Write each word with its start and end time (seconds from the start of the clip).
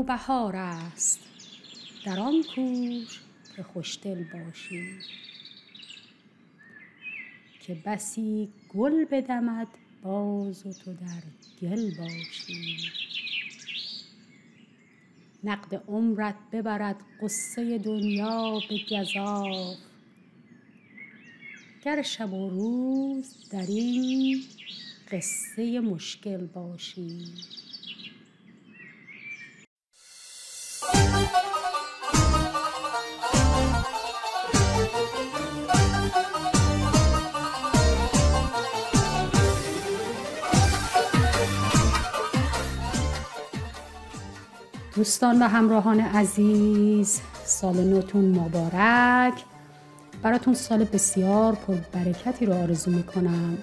نوبهار 0.00 0.56
است. 0.56 1.20
در 2.04 2.20
آن 2.20 2.44
کوش 2.54 3.20
که 3.56 3.62
خوشدل 3.62 4.24
باشی. 4.24 4.98
که 7.60 7.74
بسی 7.86 8.48
گل 8.68 9.04
بدمد 9.04 9.66
باز 10.02 10.66
و 10.66 10.72
تو 10.72 10.92
در 10.92 11.22
گل 11.62 11.94
باشی. 11.98 12.76
نقد 15.44 15.82
عمرت 15.88 16.36
ببرد 16.52 16.96
غصه 17.22 17.78
دنیا 17.78 18.60
به 18.68 18.78
گزاف. 18.90 19.76
گر 21.84 22.02
شب 22.02 22.32
و 22.32 22.50
روز 22.50 23.34
در 23.50 23.66
این 23.66 24.42
قصه 25.12 25.80
مشکل 25.80 26.46
باشی. 26.46 27.24
دوستان 45.00 45.42
و 45.42 45.46
همراهان 45.46 46.00
عزیز 46.00 47.20
سال 47.44 47.76
نوتون 47.76 48.38
مبارک. 48.38 49.44
براتون 50.22 50.54
سال 50.54 50.84
بسیار 50.84 51.54
پربرکتی 51.54 52.46
رو 52.46 52.54
آرزو 52.54 52.90
می‌کنم. 52.90 53.58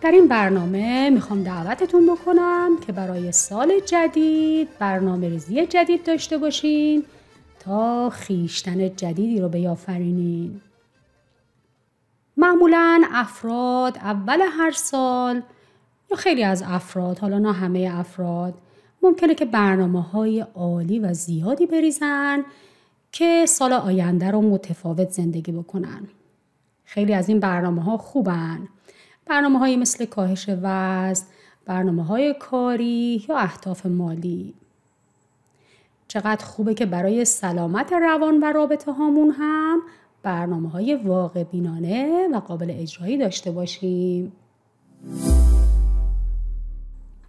در 0.00 0.10
این 0.10 0.28
برنامه 0.28 1.10
می‌خوام 1.10 1.42
دعوتتون 1.42 2.06
بکنم 2.06 2.70
که 2.86 2.92
برای 2.92 3.32
سال 3.32 3.80
جدید 3.86 4.68
برنامه 4.78 5.28
ریزی 5.28 5.66
جدید 5.66 6.04
داشته 6.04 6.38
باشین 6.38 7.04
تا 7.60 8.10
خیشتن 8.10 8.96
جدیدی 8.96 9.40
رو 9.40 9.48
بیافرینین. 9.48 10.60
معمولا 12.36 13.02
افراد 13.12 13.96
اول 13.96 14.40
هر 14.58 14.70
سال 14.70 15.42
یا 16.10 16.16
خیلی 16.16 16.44
از 16.44 16.62
افراد 16.66 17.18
حالا 17.18 17.38
نه 17.38 17.52
همه 17.52 17.92
افراد 17.94 18.54
ممکنه 19.02 19.34
که 19.34 19.44
برنامه 19.44 20.02
های 20.02 20.40
عالی 20.40 20.98
و 20.98 21.14
زیادی 21.14 21.66
بریزن 21.66 22.44
که 23.12 23.46
سال 23.46 23.72
آینده 23.72 24.30
رو 24.30 24.42
متفاوت 24.42 25.10
زندگی 25.10 25.52
بکنن. 25.52 26.08
خیلی 26.84 27.14
از 27.14 27.28
این 27.28 27.40
برنامه 27.40 27.82
ها 27.82 27.96
خوبن. 27.96 28.68
برنامه 29.26 29.58
های 29.58 29.76
مثل 29.76 30.04
کاهش 30.04 30.48
وزن، 30.48 31.26
برنامه 31.66 32.04
های 32.04 32.34
کاری 32.40 33.26
یا 33.28 33.38
اهداف 33.38 33.86
مالی. 33.86 34.54
چقدر 36.08 36.44
خوبه 36.44 36.74
که 36.74 36.86
برای 36.86 37.24
سلامت 37.24 37.92
روان 37.92 38.40
و 38.42 38.52
رابطه 38.52 38.92
هامون 38.92 39.30
هم 39.30 39.82
برنامه 40.22 40.68
های 40.68 40.94
واقع 40.94 41.44
بینانه 41.44 42.28
و 42.32 42.40
قابل 42.40 42.74
اجرایی 42.78 43.18
داشته 43.18 43.50
باشیم. 43.50 44.32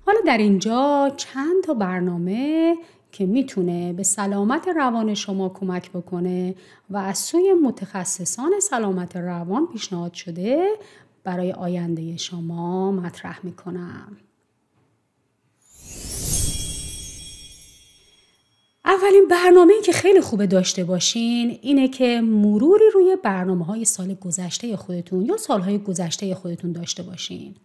حالا 0.05 0.19
در 0.25 0.37
اینجا 0.37 1.11
چند 1.17 1.63
تا 1.63 1.73
برنامه 1.73 2.75
که 3.11 3.25
می‌تونه 3.25 3.93
به 3.93 4.03
سلامت 4.03 4.67
روان 4.67 5.13
شما 5.13 5.49
کمک 5.49 5.91
بکنه 5.91 6.55
و 6.89 6.97
از 6.97 7.17
سوی 7.17 7.53
متخصصان 7.53 8.59
سلامت 8.59 9.15
روان 9.15 9.67
پیشنهاد 9.67 10.13
شده 10.13 10.67
برای 11.23 11.51
آینده 11.51 12.17
شما 12.17 12.91
مطرح 12.91 13.39
می‌کنم. 13.43 14.17
اولین 18.85 19.27
برنامه 19.29 19.73
که 19.85 19.91
خیلی 19.91 20.21
خوبه 20.21 20.47
داشته 20.47 20.83
باشین 20.83 21.59
اینه 21.61 21.87
که 21.87 22.21
مروری 22.21 22.83
روی 22.93 23.17
برنامه 23.23 23.65
های 23.65 23.85
سال 23.85 24.13
گذشته 24.13 24.77
خودتون 24.77 25.25
یا 25.25 25.37
سالهای 25.37 25.77
گذشته 25.77 26.35
خودتون 26.35 26.71
داشته 26.71 27.03
باشین. 27.03 27.55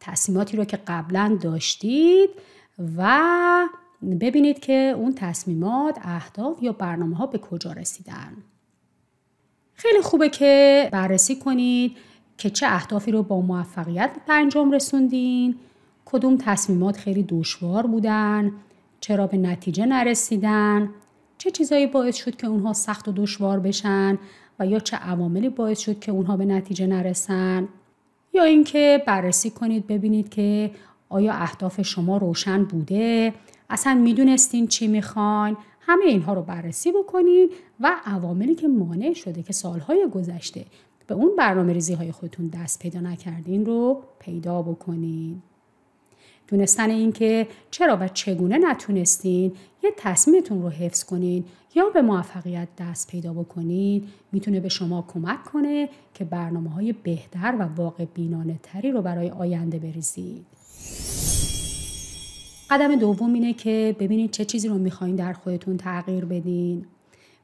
تصمیماتی 0.00 0.56
رو 0.56 0.64
که 0.64 0.76
قبلا 0.86 1.38
داشتید 1.40 2.30
و 2.96 3.68
ببینید 4.20 4.60
که 4.60 4.94
اون 4.96 5.14
تصمیمات 5.14 5.98
اهداف 6.02 6.62
یا 6.62 6.72
برنامه 6.72 7.16
ها 7.16 7.26
به 7.26 7.38
کجا 7.38 7.72
رسیدن. 7.72 8.36
خیلی 9.74 10.00
خوبه 10.02 10.28
که 10.28 10.88
بررسی 10.92 11.36
کنید 11.36 11.96
که 12.38 12.50
چه 12.50 12.66
اهدافی 12.66 13.10
رو 13.10 13.22
با 13.22 13.40
موفقیت 13.40 14.10
به 14.26 14.32
انجام 14.32 14.72
رسوندین 14.72 15.56
کدوم 16.04 16.36
تصمیمات 16.36 16.96
خیلی 16.96 17.22
دشوار 17.28 17.86
بودن 17.86 18.52
چرا 19.00 19.26
به 19.26 19.36
نتیجه 19.36 19.86
نرسیدن 19.86 20.90
چه 21.38 21.50
چیزایی 21.50 21.86
باعث 21.86 22.16
شد 22.16 22.36
که 22.36 22.46
اونها 22.46 22.72
سخت 22.72 23.08
و 23.08 23.12
دشوار 23.12 23.60
بشن 23.60 24.18
و 24.58 24.66
یا 24.66 24.78
چه 24.78 24.96
عواملی 24.96 25.48
باعث 25.48 25.78
شد 25.78 25.98
که 25.98 26.12
اونها 26.12 26.36
به 26.36 26.44
نتیجه 26.44 26.86
نرسن. 26.86 27.68
یا 28.34 28.42
اینکه 28.42 29.02
بررسی 29.06 29.50
کنید 29.50 29.86
ببینید 29.86 30.28
که 30.28 30.70
آیا 31.08 31.32
اهداف 31.32 31.82
شما 31.82 32.16
روشن 32.16 32.64
بوده 32.64 33.34
اصلا 33.70 33.94
می‌دونستین 33.94 34.66
چی 34.66 34.88
می‌خواین 34.88 35.56
همه 35.80 36.04
اینها 36.04 36.34
رو 36.34 36.42
بررسی 36.42 36.92
بکنید 36.92 37.50
و 37.80 37.96
عواملی 38.04 38.54
که 38.54 38.68
مانع 38.68 39.12
شده 39.12 39.42
که 39.42 39.52
سالهای 39.52 40.08
گذشته 40.14 40.64
به 41.06 41.14
اون 41.14 41.36
برنامه 41.36 41.72
ریزی 41.72 41.94
های 41.94 42.12
خودتون 42.12 42.48
دست 42.48 42.78
پیدا 42.78 43.00
نکردین 43.00 43.66
رو 43.66 44.02
پیدا 44.18 44.62
بکنید. 44.62 45.42
دونستن 46.48 46.90
اینکه 46.90 47.46
چرا 47.70 47.98
و 48.00 48.08
چگونه 48.08 48.58
نتونستین 48.58 49.52
یه 49.84 49.92
تصمیمتون 49.96 50.62
رو 50.62 50.68
حفظ 50.68 51.04
کنین 51.04 51.44
یا 51.74 51.88
به 51.94 52.02
موفقیت 52.02 52.68
دست 52.78 53.08
پیدا 53.08 53.32
بکنید 53.32 54.08
می‌تونه 54.32 54.60
به 54.60 54.68
شما 54.68 55.04
کمک 55.08 55.44
کنه 55.44 55.88
که 56.14 56.24
برنامه 56.24 56.70
های 56.70 56.92
بهتر 56.92 57.56
و 57.58 57.62
واقع 57.62 58.04
بینانه 58.04 58.60
تری 58.62 58.92
رو 58.92 59.02
برای 59.02 59.30
آینده 59.30 59.78
بریزید. 59.78 60.46
قدم 62.70 62.96
دوم 62.96 63.34
اینه 63.34 63.52
که 63.52 63.96
ببینید 63.98 64.30
چه 64.30 64.44
چیزی 64.44 64.68
رو 64.68 64.78
می‌خواین 64.78 65.16
در 65.16 65.32
خودتون 65.32 65.76
تغییر 65.76 66.24
بدین. 66.24 66.84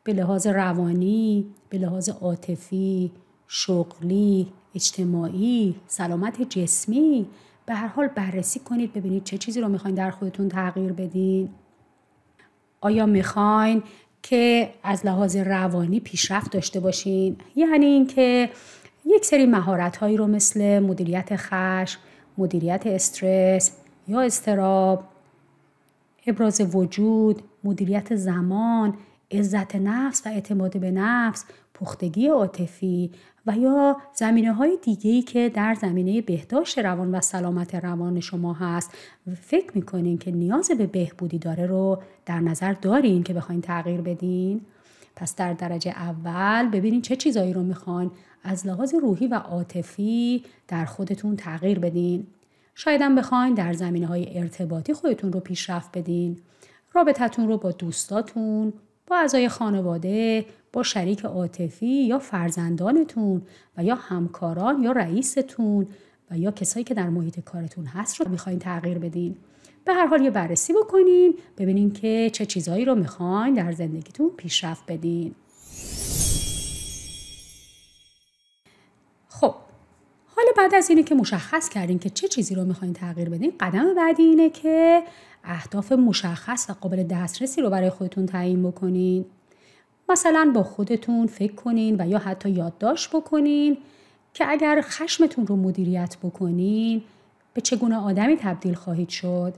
به 0.05 0.13
لحاظ 0.13 0.47
روانی، 0.47 1.47
به 1.69 1.79
لحاظ 1.79 2.09
عاطفی، 2.09 3.11
شغلی، 3.49 4.47
اجتماعی، 4.75 5.75
سلامت 5.87 6.43
جسمی 6.43 7.27
به 7.67 7.75
هر 7.75 7.87
حال 7.87 8.09
بررسی 8.09 8.61
کنید 8.61 8.93
ببینید 8.93 9.25
چه 9.25 9.39
چیزی 9.39 9.61
رو 9.61 9.69
می‌خواین 9.69 9.95
در 9.95 10.11
خودتون 10.11 10.49
تغییر 10.49 10.93
بدین. 10.93 11.49
آیا 12.81 13.07
می‌خواین 13.07 13.83
که 14.23 14.71
از 14.83 15.07
لحاظ 15.07 15.37
روانی 15.37 16.01
پیشرفت 16.01 16.53
داشته 16.53 16.81
باشین 16.81 17.37
یعنی 17.57 17.87
اینکه 17.87 18.51
یک 19.07 19.25
سری 19.25 19.47
مهارت 19.47 19.97
هایی 19.97 20.17
رو 20.17 20.27
مثل 20.27 20.79
مدیریت 20.79 21.37
خشم 21.37 22.01
مدیریت 22.39 22.83
استرس 22.87 23.77
یا 24.09 24.21
استراب 24.21 25.05
ابراز 26.27 26.61
وجود 26.75 27.43
مدیریت 27.65 28.17
زمان 28.17 28.95
عزت 29.31 29.77
نفس 29.77 30.27
و 30.27 30.29
اعتماد 30.29 30.81
به 30.81 30.91
نفس 30.91 31.45
پختگی 31.75 32.29
عاطفی 32.29 33.11
و 33.47 33.57
یا 33.57 33.97
زمینه 34.15 34.53
های 34.53 34.79
دیگه 34.83 35.23
که 35.23 35.49
در 35.49 35.75
زمینه 35.75 36.23
بهداشت 36.23 36.79
روان 36.79 37.15
و 37.15 37.21
سلامت 37.21 37.75
روان 37.75 38.21
شما 38.21 38.53
هست. 38.53 38.91
فکر 39.43 39.71
می‌کنین 39.75 40.19
که 40.19 40.31
نیاز 40.31 40.71
به 40.79 40.87
بهبودی 40.87 41.39
داره 41.39 41.67
رو 41.67 42.03
در 42.27 42.41
نظر 42.41 42.73
دارین 42.73 43.23
که 43.23 43.35
بخواین 43.35 43.61
تغییر 43.61 44.01
بدین؟ 44.01 44.61
پس 45.17 45.37
در 45.37 45.53
درجه 45.53 45.91
اول 45.91 46.69
ببینین 46.69 47.03
چه 47.03 47.17
چیزایی 47.17 47.53
رو 47.53 47.63
می‌خواین 47.63 48.11
از 48.45 48.67
لحاظ 48.67 48.95
روحی 48.95 49.27
و 49.27 49.35
عاطفی 49.35 50.45
در 50.69 50.85
خودتون 50.85 51.37
تغییر 51.37 51.79
بدین. 51.79 52.27
شاید 52.75 53.03
هم 53.03 53.15
بخواین 53.15 53.55
در 53.55 53.73
زمینه 53.73 54.07
های 54.07 54.39
ارتباطی 54.39 54.95
خودتون 54.95 55.33
رو 55.33 55.41
پیشرفت 55.41 55.99
بدین. 55.99 56.39
رابطتون 56.93 57.49
رو 57.49 57.59
با 57.59 57.73
دوستاتون 57.73 58.73
با 59.07 59.17
اعضای 59.17 59.49
خانواده 59.49 60.47
با 60.73 60.83
شریک 60.83 61.25
عاطفی 61.25 62.05
یا 62.05 62.19
فرزندانتون 62.19 63.43
و 63.77 63.85
یا 63.85 63.95
همکاران 63.95 64.83
یا 64.83 64.93
رئیستون 64.93 65.87
و 66.31 66.39
یا 66.39 66.51
کسایی 66.51 66.85
که 66.85 66.95
در 66.95 67.09
محیط 67.09 67.41
کارتون 67.41 67.85
هست 67.85 68.21
رو 68.21 68.29
می‌خواین 68.29 68.59
تغییر 68.59 68.99
بدین. 68.99 69.37
به 69.85 69.95
هر 69.95 70.07
حال 70.07 70.23
یه 70.23 70.31
بررسی 70.31 70.73
بکنین 70.73 71.35
ببینین 71.59 71.93
که 71.93 72.31
چه 72.33 72.47
چیزهایی 72.47 72.85
رو 72.85 72.95
می‌خواین 72.95 73.55
در 73.55 73.73
زندگیتون 73.73 74.31
پیشرفت 74.37 74.85
بدین. 74.89 75.35
خب 79.29 79.55
حالا 80.37 80.51
بعد 80.57 80.75
از 80.75 80.91
اینه 80.91 81.03
که 81.03 81.15
مشخص 81.15 81.69
کردین 81.69 81.99
که 81.99 82.11
چه 82.11 82.29
چیزی 82.29 82.55
رو 82.55 82.65
می‌خواین 82.65 82.95
تغییر 82.95 83.29
بدین 83.29 83.53
قدم 83.61 83.95
بعدی 83.95 84.23
اینه 84.23 84.51
که 84.51 85.03
اهداف 85.45 85.93
مشخص 85.93 86.71
و 86.71 86.73
قابل 86.73 87.03
دسترسی 87.03 87.63
رو 87.63 87.71
برای 87.71 87.91
خودتون 87.91 88.27
تعیین 88.27 88.63
بکنین. 88.63 89.25
مثلا 90.09 90.53
با 90.55 90.63
خودتون 90.63 91.27
فکر 91.27 91.55
کنین 91.55 91.97
و 92.01 92.09
یا 92.09 92.19
حتی 92.19 92.51
یادداشت 92.51 93.11
بکنین 93.17 93.77
که 94.35 94.45
اگر 94.49 94.81
خشمتون 94.81 95.47
رو 95.47 95.57
مدیریت 95.57 96.17
بکنین 96.23 97.03
به 97.55 97.61
چگونه 97.61 97.97
آدمی 97.97 98.37
تبدیل 98.37 98.75
خواهید 98.75 99.09
شد؟ 99.09 99.55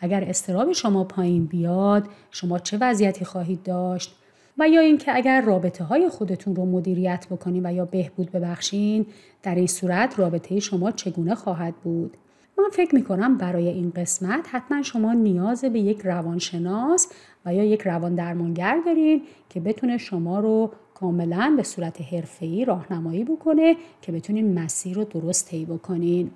اگر 0.00 0.24
استراب 0.24 0.72
شما 0.72 1.04
پایین 1.04 1.46
بیاد 1.46 2.08
شما 2.30 2.58
چه 2.58 2.78
وضعیتی 2.80 3.24
خواهید 3.24 3.62
داشت؟ 3.62 4.16
و 4.58 4.68
یا 4.68 4.80
اینکه 4.80 5.16
اگر 5.16 5.40
رابطه 5.40 5.84
های 5.84 6.08
خودتون 6.08 6.56
رو 6.56 6.66
مدیریت 6.66 7.26
بکنین 7.30 7.66
و 7.66 7.72
یا 7.72 7.84
بهبود 7.84 8.32
ببخشین 8.32 9.06
در 9.42 9.54
این 9.54 9.66
صورت 9.66 10.18
رابطه 10.18 10.60
شما 10.60 10.90
چگونه 10.90 11.34
خواهد 11.34 11.74
بود 11.74 12.16
من 12.58 12.68
فکر 12.72 12.94
می 12.94 13.04
کنم 13.04 13.38
برای 13.38 13.68
این 13.68 13.92
قسمت 13.96 14.48
حتما 14.50 14.82
شما 14.82 15.12
نیاز 15.12 15.64
به 15.64 15.80
یک 15.80 16.00
روانشناس 16.04 17.08
و 17.44 17.54
یا 17.54 17.64
یک 17.64 17.82
روان 17.82 18.14
درمانگر 18.14 18.80
دارین 18.86 19.22
که 19.50 19.60
بتونه 19.60 19.98
شما 19.98 20.40
رو 20.40 20.72
کاملا 20.94 21.54
به 21.56 21.62
صورت 21.62 22.00
حرفه‌ای 22.00 22.64
راهنمایی 22.64 23.24
بکنه 23.24 23.76
که 24.02 24.12
بتونین 24.12 24.58
مسیر 24.58 24.96
رو 24.96 25.04
درست 25.04 25.48
طی 25.48 25.64
بکنین. 25.64 26.30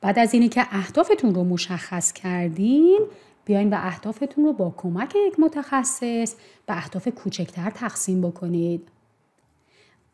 بعد 0.00 0.18
از 0.18 0.34
اینی 0.34 0.48
که 0.48 0.66
اهدافتون 0.70 1.34
رو 1.34 1.44
مشخص 1.44 2.12
کردین 2.12 3.00
بیاین 3.46 3.70
و 3.70 3.76
اهدافتون 3.80 4.44
رو 4.44 4.52
با 4.52 4.74
کمک 4.76 5.14
یک 5.26 5.40
متخصص 5.40 6.34
به 6.66 6.76
اهداف 6.76 7.08
کوچکتر 7.08 7.70
تقسیم 7.70 8.20
بکنید. 8.20 8.88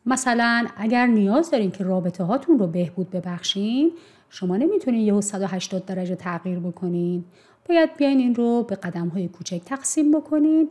مثلا 0.07 0.67
اگر 0.77 1.07
نیاز 1.07 1.51
دارین 1.51 1.71
که 1.71 1.85
رابطه 1.85 2.25
هاتون 2.25 2.59
رو 2.59 2.67
بهبود 2.67 3.11
ببخشین 3.11 3.93
شما 4.31 4.57
نمی‌تونین 4.57 5.01
یه 5.01 5.21
180 5.21 5.85
درجه 5.85 6.15
تغییر 6.15 6.59
بکنین 6.59 7.25
باید 7.69 7.97
بیاین 7.97 8.19
این 8.19 8.35
رو 8.35 8.63
به 8.63 8.75
قدم 8.75 9.09
های 9.09 9.29
کوچک 9.29 9.63
تقسیم 9.65 10.11
بکنین 10.11 10.71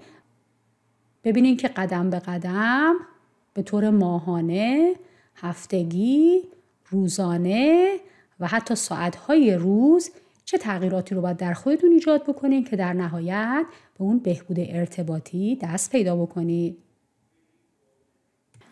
ببینین 1.23 1.57
که 1.57 1.67
قدم 1.67 2.09
به 2.09 2.19
قدم 2.19 2.95
به 3.53 3.61
طور 3.61 3.89
ماهانه 3.89 4.93
هفتگی 5.35 6.41
روزانه 6.89 7.97
و 8.39 8.47
حتی 8.47 8.75
ساعتهای 8.75 9.55
روز 9.55 10.11
چه 10.51 10.57
تغییراتی 10.57 11.15
رو 11.15 11.21
باید 11.21 11.37
در 11.37 11.53
خودتون 11.53 11.91
ایجاد 11.91 12.23
بکنین 12.23 12.63
که 12.63 12.75
در 12.75 12.93
نهایت 12.93 13.65
به 13.97 14.03
اون 14.03 14.19
بهبود 14.19 14.57
ارتباطی 14.59 15.59
دست 15.61 15.91
پیدا 15.91 16.15
بکنید. 16.15 16.77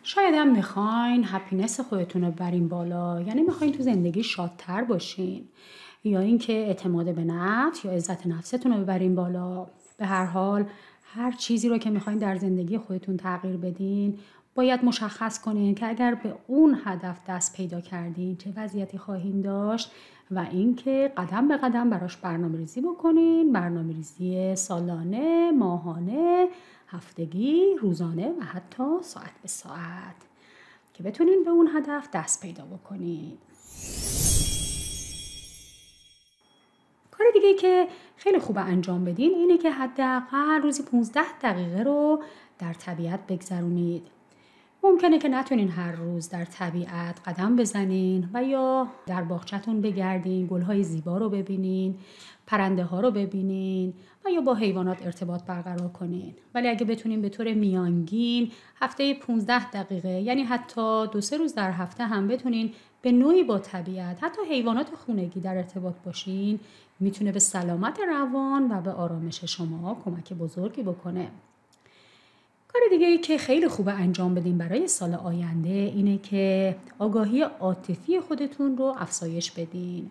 شاید 0.04 0.36
هم 0.36 0.52
می‌خواین 0.52 1.24
هپینس 1.26 1.80
خودتون 1.80 2.24
رو 2.24 2.31
برین 2.31 2.68
بالا 2.68 3.22
یعنی 3.22 3.42
می‌خواین 3.42 3.74
تو 3.74 3.84
زندگی 3.84 4.24
شادتر 4.24 4.84
باشین 4.84 5.48
یا 6.04 6.20
اینکه 6.20 6.54
اعتماد 6.54 7.16
به 7.16 7.24
نفس 7.24 7.86
یا 7.86 7.92
عزت 7.92 8.28
نفستون 8.28 8.74
رو 8.74 8.80
ببرین 8.80 9.16
بالا 9.16 9.68
به 9.98 10.06
هر 10.06 10.26
حال 10.26 10.66
هر 11.04 11.31
چیزی 11.31 11.70
رو 11.70 11.78
که 11.78 11.90
می‌خواین 11.90 12.20
در 12.20 12.36
زندگی 12.36 12.78
خودتون 12.78 13.18
تغییر 13.18 13.58
بدین 13.58 14.20
باید 14.60 14.86
مشخص 14.86 15.42
کنین 15.42 15.76
که 15.76 15.90
اگر 15.90 16.16
به 16.16 16.36
اون 16.48 16.82
هدف 16.86 17.18
دست 17.28 17.56
پیدا 17.56 17.82
کردین 17.82 18.38
چه 18.38 18.54
وضعیتی 18.56 18.98
خواهیم 18.98 19.42
داشت 19.42 19.92
و 20.32 20.40
اینکه 20.52 21.14
قدم 21.18 21.48
به 21.48 21.58
قدم 21.58 21.90
براش 21.90 22.18
برنامه 22.18 22.58
ریزی 22.58 22.82
بکنین 22.82 23.54
برنامه 23.54 23.94
ریزی 23.94 24.56
سالانه 24.56 25.52
ماهانه 25.52 26.48
هفتگی 26.88 27.76
روزانه 27.82 28.30
و 28.40 28.44
حتی 28.44 28.84
ساعت 29.02 29.42
به 29.42 29.48
ساعت 29.48 30.16
که 30.94 31.04
بتونین 31.04 31.44
به 31.44 31.50
اون 31.50 31.70
هدف 31.76 32.10
دست 32.14 32.42
پیدا 32.42 32.64
بکنید 32.66 33.40
کار 37.12 37.28
دیگه 37.34 37.54
که 37.54 37.88
خیلی 38.18 38.40
خوب 38.40 38.58
انجام 38.58 39.06
بدین 39.06 39.34
اینه 39.36 39.58
که 39.58 39.72
حداقل 39.72 40.62
روزی 40.62 40.84
15 40.84 41.22
دقیقه 41.44 41.84
رو 41.84 42.24
در 42.60 42.74
طبیعت 42.74 43.28
بگذرونید. 43.28 44.19
ممکنه 44.84 45.20
که 45.20 45.30
نتونین 45.30 45.70
هر 45.70 45.92
روز 45.92 46.30
در 46.30 46.46
طبیعت 46.46 47.20
قدم 47.26 47.56
بزنین 47.56 48.30
و 48.34 48.44
یا 48.44 48.88
در 49.06 49.22
باغچتون 49.22 49.81
بگردین 49.81 50.48
گلهای 50.48 50.84
زیبا 50.84 51.18
رو 51.18 51.30
ببینین 51.30 51.96
پرنده 52.48 52.84
ها 52.84 53.00
رو 53.00 53.12
ببینین 53.12 53.94
و 54.26 54.30
یا 54.30 54.42
با 54.42 54.54
حیوانات 54.54 55.06
ارتباط 55.06 55.44
برقرار 55.44 55.88
کنین. 55.88 56.34
ولی 56.56 56.68
اگه 56.68 56.86
بتونین 56.86 57.22
به 57.22 57.30
طور 57.30 57.54
میانگین 57.54 58.52
هفته 58.81 59.14
15 59.14 59.72
دقیقه 59.72 60.10
یعنی 60.10 60.44
حتی 60.44 61.08
دو 61.08 61.22
سه 61.22 61.38
روز 61.38 61.56
در 61.56 61.72
هفته 61.72 62.04
هم 62.04 62.28
بتونین 62.28 62.74
به 63.02 63.12
نوعی 63.12 63.44
با 63.44 63.60
طبیعت 63.60 64.24
حتی 64.24 64.42
حیوانات 64.50 64.96
خونگی 64.96 65.40
در 65.40 65.58
ارتباط 65.58 65.96
باشین 66.06 66.60
می‌تونه 67.00 67.31
به 67.31 67.40
سلامت 67.40 68.00
روان 68.00 68.72
و 68.72 68.81
به 68.81 68.92
آرامش 68.92 69.44
شما 69.44 70.02
کمک 70.06 70.34
بزرگی 70.34 70.84
بکنه. 70.84 71.28
کار 72.74 72.81
دیگه 72.89 73.07
ای 73.07 73.18
که 73.18 73.38
خیلی 73.38 73.68
خوب 73.68 73.88
انجام 73.89 74.36
بدین 74.36 74.57
برای 74.57 74.88
سال 74.88 75.13
آینده 75.13 75.69
اینه 75.69 76.18
که 76.18 76.75
آگاهی 77.00 77.42
عاطفی 77.42 78.19
خودتون 78.19 78.77
رو 78.77 78.95
افزایش 78.98 79.51
بدین. 79.51 80.10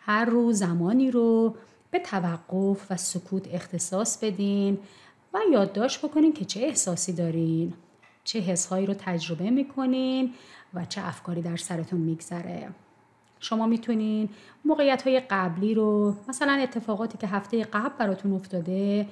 هر 0.00 0.24
روز 0.24 0.58
زمانی 0.58 1.10
رو 1.10 1.54
به 1.90 1.98
توقف 1.98 2.86
و 2.90 2.96
سکوت 2.96 3.54
اختصاص 3.54 4.18
بدین 4.24 4.78
و 5.34 5.38
یادداشت 5.52 6.02
بکنین 6.04 6.32
که 6.32 6.44
چه 6.44 6.60
احساسی 6.60 7.12
دارین، 7.12 7.72
چه 8.24 8.40
حسهایی 8.40 8.86
رو 8.86 8.94
تجربه 8.98 9.50
می‌کنین 9.50 10.34
و 10.74 10.84
چه 10.84 11.06
افکاری 11.06 11.42
در 11.42 11.56
سرتون 11.56 12.00
میگذره. 12.00 12.68
شما 13.40 13.66
می‌تونین 13.66 14.28
موقعیت 14.64 15.02
های 15.02 15.20
قبلی 15.20 15.74
رو 15.74 16.14
مثلا 16.28 16.52
اتفاقاتی 16.52 17.18
که 17.18 17.26
هفته 17.26 17.64
قبل 17.64 17.94
براتون 17.98 18.32
افتاده 18.32 19.06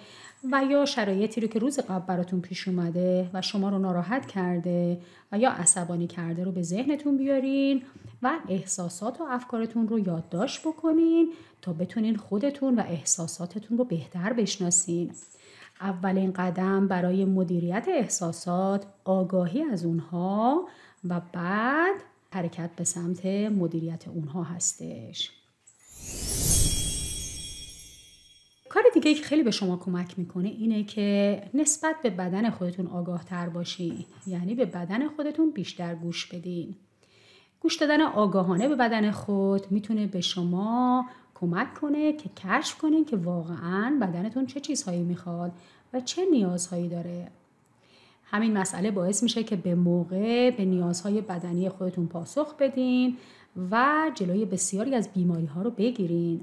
و 0.52 0.64
یا 0.70 0.84
شرایطی 0.84 1.40
رو 1.40 1.48
که 1.48 1.58
روز 1.58 1.78
قبل 1.78 2.06
براتون 2.06 2.40
پیش 2.40 2.68
اومده 2.68 3.30
و 3.32 3.42
شما 3.42 3.68
رو 3.68 3.78
ناراحت 3.78 4.26
کرده 4.26 5.00
و 5.32 5.38
یا 5.38 5.50
عصبانی 5.50 6.06
کرده 6.06 6.44
رو 6.44 6.52
به 6.52 6.62
ذهنتون 6.62 7.16
بیارین 7.16 7.82
و 8.22 8.30
احساسات 8.48 9.20
و 9.20 9.24
افکارتون 9.24 9.88
رو 9.88 9.98
یادداشت 9.98 10.60
بکنین 10.60 11.32
تا 11.62 11.72
بتونین 11.72 12.16
خودتون 12.16 12.74
و 12.74 12.80
احساساتتون 12.80 13.78
رو 13.78 13.84
بهتر 13.84 14.32
بشناسین. 14.32 15.12
اولین 15.80 16.32
قدم 16.32 16.88
برای 16.88 17.24
مدیریت 17.24 17.86
احساسات 17.88 18.86
آگاهی 19.04 19.62
از 19.62 19.84
اونها 19.84 20.68
و 21.08 21.20
بعد 21.32 21.94
حرکت 22.34 22.70
به 22.76 22.84
سمت 22.84 23.26
مدیریت 23.26 24.08
اونها 24.08 24.42
هستش. 24.42 25.30
کار 28.68 28.82
دیگه 28.94 29.14
که 29.14 29.22
خیلی 29.22 29.42
به 29.42 29.50
شما 29.50 29.76
کمک 29.76 30.18
می‌کنه 30.18 30.48
اینه 30.48 30.84
که 30.84 31.42
نسبت 31.54 31.96
به 32.02 32.10
بدن 32.10 32.50
خودتون 32.50 32.86
آگاه 32.86 33.24
تر 33.24 33.48
باشین. 33.48 34.04
یعنی 34.26 34.54
به 34.54 34.64
بدن 34.64 35.08
خودتون 35.08 35.50
بیشتر 35.50 35.94
گوش 35.94 36.26
بدین. 36.26 36.76
گوش 37.60 37.76
دادن 37.76 38.00
آگاهانه 38.00 38.68
به 38.68 38.76
بدن 38.76 39.10
خود 39.10 39.70
می‌تونه 39.70 40.06
به 40.06 40.20
شما 40.20 41.06
کمک 41.34 41.74
کنه 41.74 42.12
که 42.12 42.28
کشف 42.28 42.78
کنین 42.78 43.04
که 43.04 43.16
واقعا 43.16 43.98
بدنتون 44.02 44.46
چه 44.46 44.60
چیزهایی 44.60 45.02
می‌خواد 45.02 45.52
و 45.92 46.00
چه 46.00 46.24
نیازهایی 46.30 46.88
داره. 46.88 47.30
همین 48.34 48.58
مسئله 48.58 48.90
باعث 48.90 49.22
میشه 49.22 49.44
که 49.44 49.56
به 49.56 49.74
موقع 49.74 50.50
به 50.50 50.64
نیازهای 50.64 51.20
بدنی 51.20 51.68
خودتون 51.68 52.06
پاسخ 52.06 52.54
بدین 52.54 53.16
و 53.70 54.10
جلوی 54.14 54.44
بسیاری 54.44 54.94
از 54.94 55.12
بیماری 55.12 55.46
ها 55.46 55.62
رو 55.62 55.70
بگیرین 55.70 56.40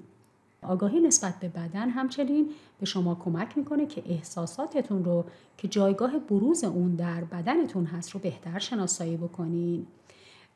آگاهی 0.62 1.00
نسبت 1.00 1.40
به 1.40 1.48
بدن 1.48 1.90
همچنین 1.90 2.50
به 2.80 2.86
شما 2.86 3.16
کمک 3.16 3.58
می‌کنه 3.58 3.86
که 3.86 4.04
احساساتتون 4.10 5.06
رو 5.06 5.26
که 5.58 5.68
جایگاه 5.68 6.20
بروز 6.20 6.64
اون 6.64 6.96
در 6.96 7.24
بدنتون 7.24 7.86
هست 7.86 8.12
رو 8.12 8.20
بهتر 8.20 8.60
شناسایی 8.60 9.18
بکنین. 9.18 9.88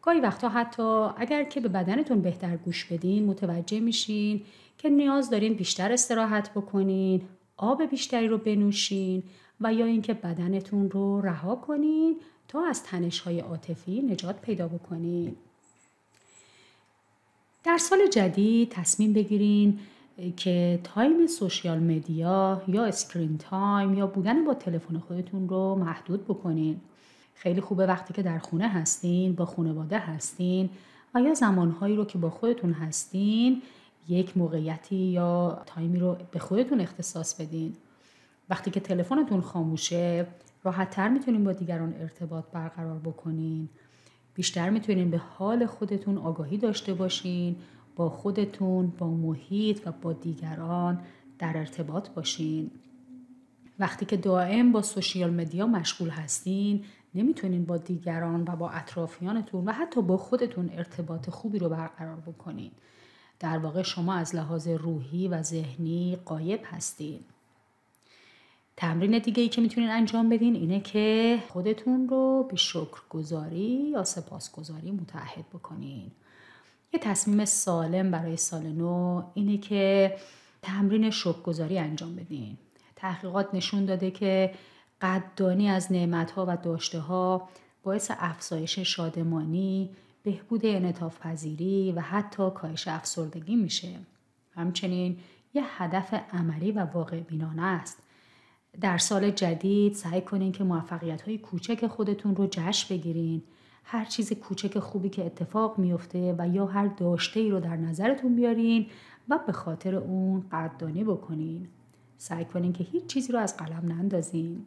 گاهی 0.01 0.19
وقتا 0.19 0.49
حتی 0.49 1.07
اگر 1.17 1.43
که 1.43 1.59
به 1.59 1.69
بدنتون 1.69 2.21
بهتر 2.21 2.57
گوش 2.57 2.85
بدین 2.85 3.25
متوجه 3.25 3.79
میشین 3.79 4.41
که 4.77 4.89
نیاز 4.89 5.29
دارین 5.29 5.53
بیشتر 5.53 5.91
استراحت 5.91 6.51
بکنین، 6.53 7.21
آب 7.57 7.85
بیشتری 7.85 8.27
رو 8.27 8.37
بنوشین 8.37 9.23
و 9.61 9.73
یا 9.73 9.85
اینکه 9.85 10.13
بدنتون 10.13 10.89
رو 10.89 11.21
رها 11.21 11.55
کنین 11.55 12.15
تا 12.47 12.65
از 12.65 12.83
تنش‌های 12.83 13.39
عاطفی 13.39 14.01
نجات 14.01 14.41
پیدا 14.41 14.67
بکنین. 14.67 15.35
در 17.63 17.77
سال 17.77 18.07
جدید 18.07 18.69
تصمیم 18.69 19.13
بگیرین 19.13 19.79
که 20.37 20.79
time 20.83 21.27
social 21.27 21.79
media 21.79 22.61
یا 22.67 22.85
screen 22.85 23.37
time 23.37 23.93
یا 23.93 24.07
بودن 24.07 24.45
با 24.45 24.53
تلفن 24.53 24.99
خودتون 24.99 25.49
رو 25.49 25.75
محدود 25.75 26.25
بکنین 26.25 26.81
خیلی 27.35 27.61
خوبه 27.61 27.85
وقتی 27.85 28.13
که 28.13 28.21
در 28.21 28.39
خونه 28.39 28.67
هستین 28.67 29.35
با 29.35 29.45
خانواده 29.45 29.99
هستین 29.99 30.69
و 31.15 31.21
یا 31.21 31.33
زمانهایی 31.33 31.95
رو 31.95 32.05
که 32.05 32.17
با 32.17 32.29
خودتون 32.29 32.73
هستین 32.73 33.61
یک 34.09 34.37
موقعیتی 34.37 34.95
یا 34.95 35.61
تایمی 35.65 35.99
رو 35.99 36.17
به 36.31 36.39
خودتون 36.39 36.81
اختصاص 36.81 37.41
بدین 37.41 37.75
وقتی 38.49 38.71
که 38.71 38.79
تلفنتون 38.79 39.41
خاموشه 39.41 40.27
راحتتر 40.63 41.09
می‌تونین 41.09 41.43
با 41.43 41.51
دیگران 41.51 41.93
ارتباط 41.93 42.45
برقرار 42.51 42.99
بکنین. 42.99 43.69
بیشتر 44.33 44.69
می‌تونین 44.69 45.09
به 45.09 45.17
حال 45.17 45.65
خودتون 45.65 46.17
آگاهی 46.17 46.57
داشته 46.57 46.93
باشین 46.93 47.55
با 47.95 48.09
خودتون 48.09 48.93
با 48.97 49.07
محیط 49.07 49.87
و 49.87 49.91
با 49.91 50.13
دیگران 50.13 51.01
در 51.39 51.57
ارتباط 51.57 52.09
باشین. 52.09 52.71
وقتی 53.79 54.05
که 54.05 54.17
دائم 54.17 54.71
با 54.71 54.81
سوشیال 54.81 55.33
مدیا 55.33 55.67
مشغول 55.67 56.09
هستین 56.09 56.83
نمی‌تونین 57.15 57.65
با 57.65 57.77
دیگران 57.77 58.41
و 58.47 58.55
با 58.55 58.69
اطرافیانتون 58.69 59.65
و 59.65 59.71
حتی 59.71 60.01
با 60.01 60.17
خودتون 60.17 60.69
ارتباط 60.73 61.29
خوبی 61.29 61.59
رو 61.59 61.69
برقرار 61.69 62.15
بکنین. 62.15 62.71
در 63.39 63.57
واقع 63.57 63.81
شما 63.81 64.13
از 64.13 64.35
لحاظ 64.35 64.67
روحی 64.67 65.27
و 65.27 65.43
ذهنی 65.43 66.17
قایب 66.25 66.59
هستین. 66.63 67.19
تمرین 68.77 69.19
دیگه 69.19 69.43
ای 69.43 69.49
که 69.49 69.61
می‌تونین 69.61 69.89
انجام 69.89 70.29
بدین 70.29 70.55
اینه 70.55 70.79
که 70.79 71.39
خودتون 71.49 72.07
رو 72.09 72.47
به 72.49 72.55
شکرگزاری 72.55 73.89
یا 73.93 74.03
سپاسگزاری 74.03 74.91
متحد 74.91 75.49
بکنین. 75.53 76.11
یه 76.93 76.99
تصمیم 76.99 77.45
سالم 77.45 78.11
برای 78.11 78.37
سال 78.37 78.63
نو 78.63 79.23
اینه 79.33 79.57
که 79.57 80.15
تمرین 80.61 81.09
شکرگزاری 81.09 81.79
انجام 81.79 82.15
بدین. 82.15 82.57
تحقیقات 82.95 83.53
نشون 83.53 83.85
داده 83.85 84.11
که 84.11 84.53
قدردانی 85.01 85.69
از 85.69 85.91
نعمتها 85.91 86.45
و 86.47 86.57
داشته 86.57 86.99
ها 86.99 87.49
باعث 87.83 88.11
افزایش 88.19 88.79
شادمانی 88.79 89.89
بهبود 90.23 90.65
انعطاف 90.65 91.19
پذیری 91.19 91.91
و 91.91 92.01
حتی 92.01 92.49
کاهش 92.49 92.87
افسردگی 92.87 93.55
میشه. 93.55 93.89
همچنین 94.55 95.17
یه 95.53 95.63
هدف 95.65 96.13
عملی 96.33 96.71
و 96.71 96.79
واقع 96.79 97.19
بینانه 97.19 97.63
است. 97.63 98.04
در 98.81 98.97
سال 98.97 99.31
جدید 99.31 99.93
سعی 99.93 100.21
کنین 100.21 100.51
که 100.51 100.63
موفقیت 100.63 101.21
های 101.21 101.37
کوچک 101.37 101.87
خودتون 101.87 102.35
رو 102.35 102.47
جشن 102.51 102.95
بگیرین. 102.95 103.41
هر 103.83 104.05
چیز 104.05 104.33
کوچک 104.33 104.79
خوبی 104.79 105.09
که 105.09 105.25
اتفاق 105.25 105.79
میفته 105.79 106.35
و 106.37 106.47
یا 106.47 106.65
هر 106.65 106.87
داشته 106.87 107.39
ای 107.39 107.49
رو 107.49 107.59
در 107.59 107.75
نظرتون 107.75 108.35
بیارین 108.35 108.85
و 109.29 109.39
به 109.47 109.51
خاطر 109.51 109.95
اون 109.95 110.45
قدردانی 110.51 111.03
بکنین. 111.03 111.67
سعی 112.17 112.45
کنین 112.45 112.73
که 112.73 112.83
هیچ 112.83 113.05
چیزی 113.05 113.33
رو 113.33 113.39
از 113.39 113.57
قلم 113.57 113.91
نندازین. 113.91 114.65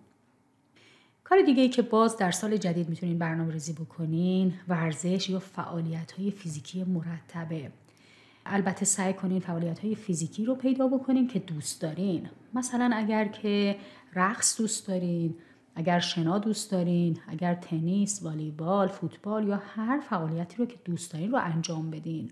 کار 1.24 1.42
دیگه 1.42 1.62
ای 1.62 1.68
که 1.68 1.82
باز 1.82 2.16
در 2.16 2.30
سال 2.30 2.56
جدید 2.56 2.88
می‌تونین 2.88 3.18
برنامه 3.18 3.52
ریزی 3.52 3.72
بکنین 3.72 4.54
ورزش 4.68 5.30
یا 5.30 5.38
فعالیت 5.38 6.12
های 6.12 6.30
فیزیکی 6.30 6.84
مرتبه. 6.84 7.70
البته 8.46 8.84
سعی 8.84 9.12
کنین 9.12 9.40
فعالیت 9.40 9.78
های 9.78 9.94
فیزیکی 9.94 10.44
رو 10.44 10.54
پیدا 10.54 10.88
بکنین 10.88 11.28
که 11.28 11.38
دوست 11.38 11.82
دارین. 11.82 12.28
مثلا 12.54 12.90
اگر 12.94 13.28
که 13.28 13.76
رقص 14.14 14.60
دوست 14.60 14.88
دارین 14.88 15.34
اگر 15.74 16.00
شنا 16.00 16.38
دوست 16.38 16.70
دارین 16.70 17.18
اگر 17.28 17.54
تنیس 17.54 18.22
والیبال 18.22 18.88
فوتبال 18.88 19.48
یا 19.48 19.56
هر 19.56 20.00
فعالیتی 20.00 20.56
رو 20.56 20.66
که 20.66 20.76
دوست 20.84 21.12
دارین 21.12 21.32
رو 21.32 21.38
انجام 21.42 21.90
بدین. 21.90 22.30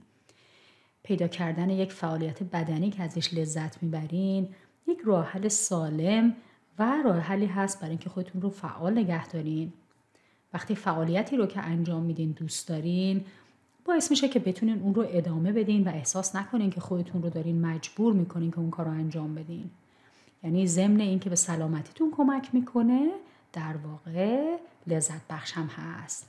پیدا 1.03 1.29
کردن 1.29 1.71
یک 1.71 1.93
فعالیت 1.93 2.43
بدنی 2.43 2.91
که 2.91 3.03
ازش 3.03 3.35
لذت 3.35 3.83
می‌برین 3.83 4.49
یک 4.87 4.99
راه 5.05 5.27
حل 5.27 5.49
سالم 5.49 6.35
و 6.79 7.03
راه 7.05 7.19
حلی 7.19 7.47
هست 7.47 7.79
برای 7.81 7.91
اینکه 7.91 8.11
خودتون 8.11 8.43
رو 8.43 8.51
فعال 8.51 8.99
نگه 8.99 9.29
دارین. 9.29 9.73
وقتی 10.55 10.75
فعالیتی 10.75 11.37
رو 11.37 11.47
که 11.47 11.61
انجام 11.61 12.03
میدین 12.03 12.31
دوست 12.31 12.69
دارین 12.69 13.25
باعث 13.85 14.11
میشه 14.11 14.29
که 14.29 14.39
بتونین 14.39 14.83
اون 14.83 14.95
رو 14.95 15.05
ادامه 15.09 15.53
بدین 15.53 15.85
و 15.85 15.89
احساس 15.89 16.37
نکنین 16.37 16.71
که 16.71 16.81
خودتون 16.81 17.23
رو 17.23 17.31
دارین 17.31 17.61
مجبور 17.67 18.13
می‌کنین 18.13 18.51
که 18.51 18.59
اون 18.59 18.71
کار 18.71 18.87
رو 18.87 18.93
انجام 18.93 19.35
بدین. 19.35 19.71
یعنی 20.43 20.67
ضمن 20.67 21.01
اینکه 21.01 21.31
به 21.31 21.37
سلامتیتون 21.37 22.11
کمک 22.17 22.55
می‌کنه 22.55 23.11
در 23.53 23.77
واقع 23.77 24.57
لذت 24.87 25.29
بخش 25.31 25.53
هم 25.53 25.67
هست. 25.67 26.27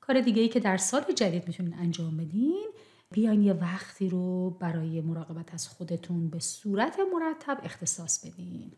کار 0.00 0.20
دیگه 0.20 0.42
ای 0.42 0.48
که 0.48 0.60
در 0.60 0.76
سال 0.76 1.02
جدید 1.16 1.48
می‌تونین 1.48 1.74
انجام 1.74 2.16
بدین 2.16 2.68
بیاین 3.12 3.42
یه 3.42 3.52
وقتی 3.52 4.08
رو 4.08 4.50
برای 4.50 5.00
مراقبت 5.00 5.54
از 5.54 5.68
خودتون 5.68 6.28
به 6.28 6.38
صورت 6.38 6.98
مرتب 7.14 7.60
اختصاص 7.62 8.26
بدین. 8.26 8.72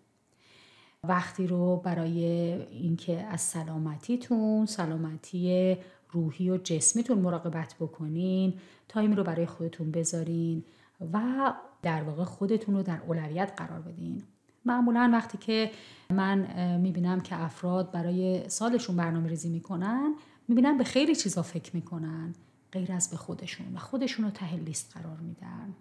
وقتی 1.05 1.47
رو 1.47 1.77
برای 1.77 2.25
اینکه 2.71 3.21
از 3.21 3.41
سلامتیتون 3.41 4.67
سلامتی 4.67 5.77
روحی 6.11 6.51
و 6.51 6.57
جسمیتون 6.57 7.19
مراقبت 7.19 7.75
بکنین 7.81 8.55
تایم 8.89 9.13
رو 9.13 9.25
برای 9.25 9.47
خودتون 9.47 9.91
بذارین. 9.91 10.65
و 11.13 11.53
در 11.83 12.03
واقع 12.03 12.25
خودتون 12.25 12.75
رو 12.75 12.83
در 12.83 13.01
اولویت 13.07 13.53
قرار 13.57 13.81
بدین 13.81 14.23
معمولا 14.65 15.11
وقتی 15.13 15.39
که 15.39 15.71
من 16.11 16.47
می‌بینم 16.81 17.21
که 17.21 17.43
افراد 17.43 17.91
برای 17.91 18.49
سالشون 18.49 18.97
برنامه 18.97 19.29
ریزی 19.29 19.49
می‌کنن 19.49 20.15
می‌بینم 20.49 20.79
به 20.79 20.85
خیلی 20.85 21.17
چیزا 21.17 21.43
فکر 21.43 21.77
می‌کنن 21.77 22.35
غیر 22.73 22.93
از 22.93 23.11
به 23.11 23.17
خودشون 23.17 23.75
و 23.75 23.79
خودشون 23.79 24.25
رو 24.25 24.31
ته 24.31 24.57
لیست 24.57 24.97
قرار 24.97 25.17
میدن 25.17 25.75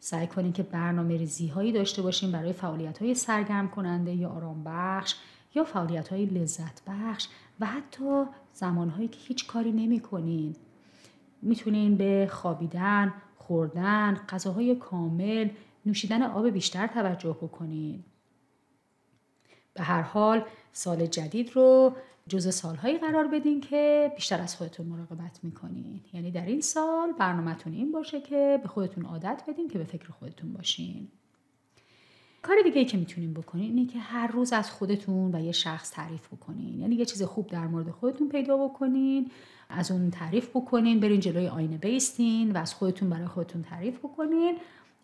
سعی 0.00 0.26
کنین 0.26 0.52
که 0.52 0.62
برنامه 0.62 1.16
ریزی 1.16 1.48
هایی 1.48 1.72
داشته 1.72 2.02
باشین 2.02 2.32
برای 2.32 2.52
فعالیت 2.52 2.98
های 2.98 3.14
سرگرم 3.14 3.68
کننده 3.68 4.14
یا 4.14 4.28
آرام 4.28 4.64
بخش 4.64 5.14
یا 5.54 5.64
فعالیت 5.64 6.08
های 6.08 6.26
لذت 6.26 6.82
بخش 6.86 7.28
و 7.60 7.66
حتی 7.66 8.24
زمان 8.54 8.88
هایی 8.88 9.08
که 9.08 9.18
هیچ 9.20 9.46
کاری 9.46 9.72
نمی 9.72 10.00
کنین. 10.00 10.56
می‌تونین 11.42 11.96
به 11.96 12.28
خوابیدن، 12.32 13.14
خوردن، 13.46 14.14
غذاهای 14.28 14.74
کامل، 14.74 15.48
نوشیدن 15.86 16.22
آب 16.22 16.48
بیشتر 16.48 16.86
توجه 16.86 17.38
بکنین. 17.42 18.04
به 19.74 19.82
هر 19.82 20.02
حال 20.02 20.44
سال 20.72 21.06
جدید 21.06 21.56
رو 21.56 21.96
جز 22.28 22.54
سالهایی 22.54 22.98
قرار 22.98 23.28
بدین 23.28 23.60
که 23.60 24.12
بیشتر 24.16 24.40
از 24.40 24.56
خودتون 24.56 24.86
مراقبت 24.86 25.40
می‌کنین 25.42 26.00
یعنی 26.12 26.30
در 26.30 26.46
این 26.46 26.60
سال 26.60 27.12
برنامهتون 27.12 27.72
این 27.72 27.92
باشه 27.92 28.20
که 28.20 28.60
به 28.62 28.68
خودتون 28.68 29.04
عادت 29.04 29.42
بدین 29.48 29.68
که 29.68 29.78
به 29.78 29.84
فکر 29.84 30.10
خودتون 30.10 30.52
باشین 30.52 31.08
کار 32.42 32.56
دیگه 32.64 32.78
ای 32.78 32.84
که 32.84 32.96
می‌تونین 32.96 33.34
بکنین 33.34 33.76
اینه 33.76 33.86
که 33.86 33.98
هر 33.98 34.26
روز 34.26 34.52
از 34.52 34.70
خودتون 34.70 35.34
و 35.34 35.44
یه 35.44 35.52
شخص 35.52 35.90
تعریف 35.90 36.26
بکنین. 36.26 36.80
یعنی 36.80 36.94
یه 36.94 37.04
چیز 37.04 37.22
خوب 37.22 37.46
در 37.46 37.66
مورد 37.66 37.90
خودتون 37.90 38.28
پیدا 38.28 38.68
بکنین 38.68 39.30
از 39.68 39.90
اون 39.90 40.10
تعریف 40.10 40.48
بکنین 40.48 41.00
برین 41.00 41.20
جلوی 41.20 41.48
آینه 41.48 41.76
بیستین 41.76 42.52
و 42.52 42.58
از 42.58 42.74
خودتون 42.74 43.10
برای 43.10 43.26
خودتون 43.26 43.62
تعریف 43.62 43.98
بکنین 43.98 44.56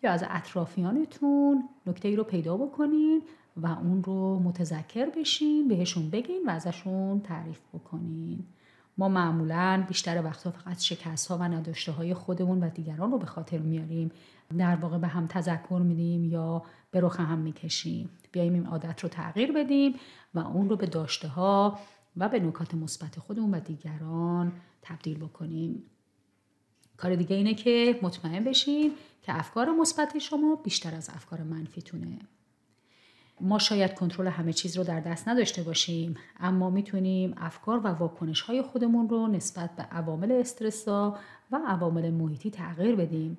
یا 0.03 0.11
از 0.11 0.25
اطرافیانتون 0.29 1.69
نکته 1.87 2.07
ای 2.07 2.15
رو 2.15 2.23
پیدا 2.23 2.57
بکنین 2.57 3.21
و 3.57 3.67
اون 3.67 4.03
رو 4.03 4.39
متذکر 4.39 5.05
بشین 5.05 5.67
بهشون 5.67 6.09
بگین 6.09 6.43
و 6.47 6.49
ازشون 6.49 7.21
تعریف 7.21 7.59
بکنین. 7.73 8.43
ما 8.97 9.09
معمولا 9.09 9.85
بیشتر 9.87 10.21
وقتا 10.25 10.51
فقط 10.51 10.79
شکست 10.79 11.27
ها 11.27 11.37
و 11.37 11.43
نداشته 11.43 11.91
های 11.91 12.13
خودمون 12.13 12.63
و 12.63 12.69
دیگران 12.69 13.11
رو 13.11 13.17
به 13.17 13.25
خاطر 13.25 13.57
میاریم. 13.57 14.11
در 14.57 14.75
واقع 14.75 14.97
به 14.97 15.07
هم 15.07 15.27
تذکر 15.27 15.81
میدیم 15.85 16.25
یا 16.25 16.63
به 16.91 17.01
رخ 17.01 17.19
هم 17.19 17.39
می‌کشیم. 17.39 18.09
بیایم 18.31 18.53
این 18.53 18.65
عادت 18.65 19.03
رو 19.03 19.09
تغییر 19.09 19.51
بدیم 19.51 19.95
و 20.33 20.39
اون 20.39 20.69
رو 20.69 20.75
به 20.75 20.85
داشته 20.85 21.27
ها 21.27 21.79
و 22.17 22.29
به 22.29 22.39
نکات 22.39 22.73
مثبت 22.73 23.19
خودمون 23.19 23.53
و 23.53 23.59
دیگران 23.59 24.51
تبدیل 24.81 25.17
بکنیم. 25.17 25.83
کار 26.97 27.15
دیگه 27.15 27.35
اینه 27.35 27.53
که 27.53 27.99
مطمئن 28.01 28.43
بشین 28.43 28.91
که 29.21 29.39
افکار 29.39 29.71
مثبت 29.71 30.19
شما 30.19 30.55
بیشتر 30.55 30.95
از 30.95 31.09
افکار 31.09 31.43
منفیتونه. 31.43 32.19
ما 33.41 33.59
شاید 33.59 33.93
کنترل 33.93 34.27
همه 34.27 34.53
چیز 34.53 34.77
رو 34.77 34.83
در 34.83 34.99
دست 34.99 35.27
نداشته 35.27 35.63
باشیم 35.63 36.15
اما 36.39 36.69
می‌تونیم 36.69 37.33
افکار 37.37 37.79
و 37.79 37.87
واکنش 37.87 38.41
های 38.41 38.61
خودمون 38.61 39.09
رو 39.09 39.27
نسبت 39.27 39.75
به 39.75 39.83
عوامل 39.83 40.31
استرسا 40.31 41.17
و 41.51 41.59
عوامل 41.67 42.09
محیطی 42.09 42.51
تغییر 42.51 42.95
بدیم. 42.95 43.37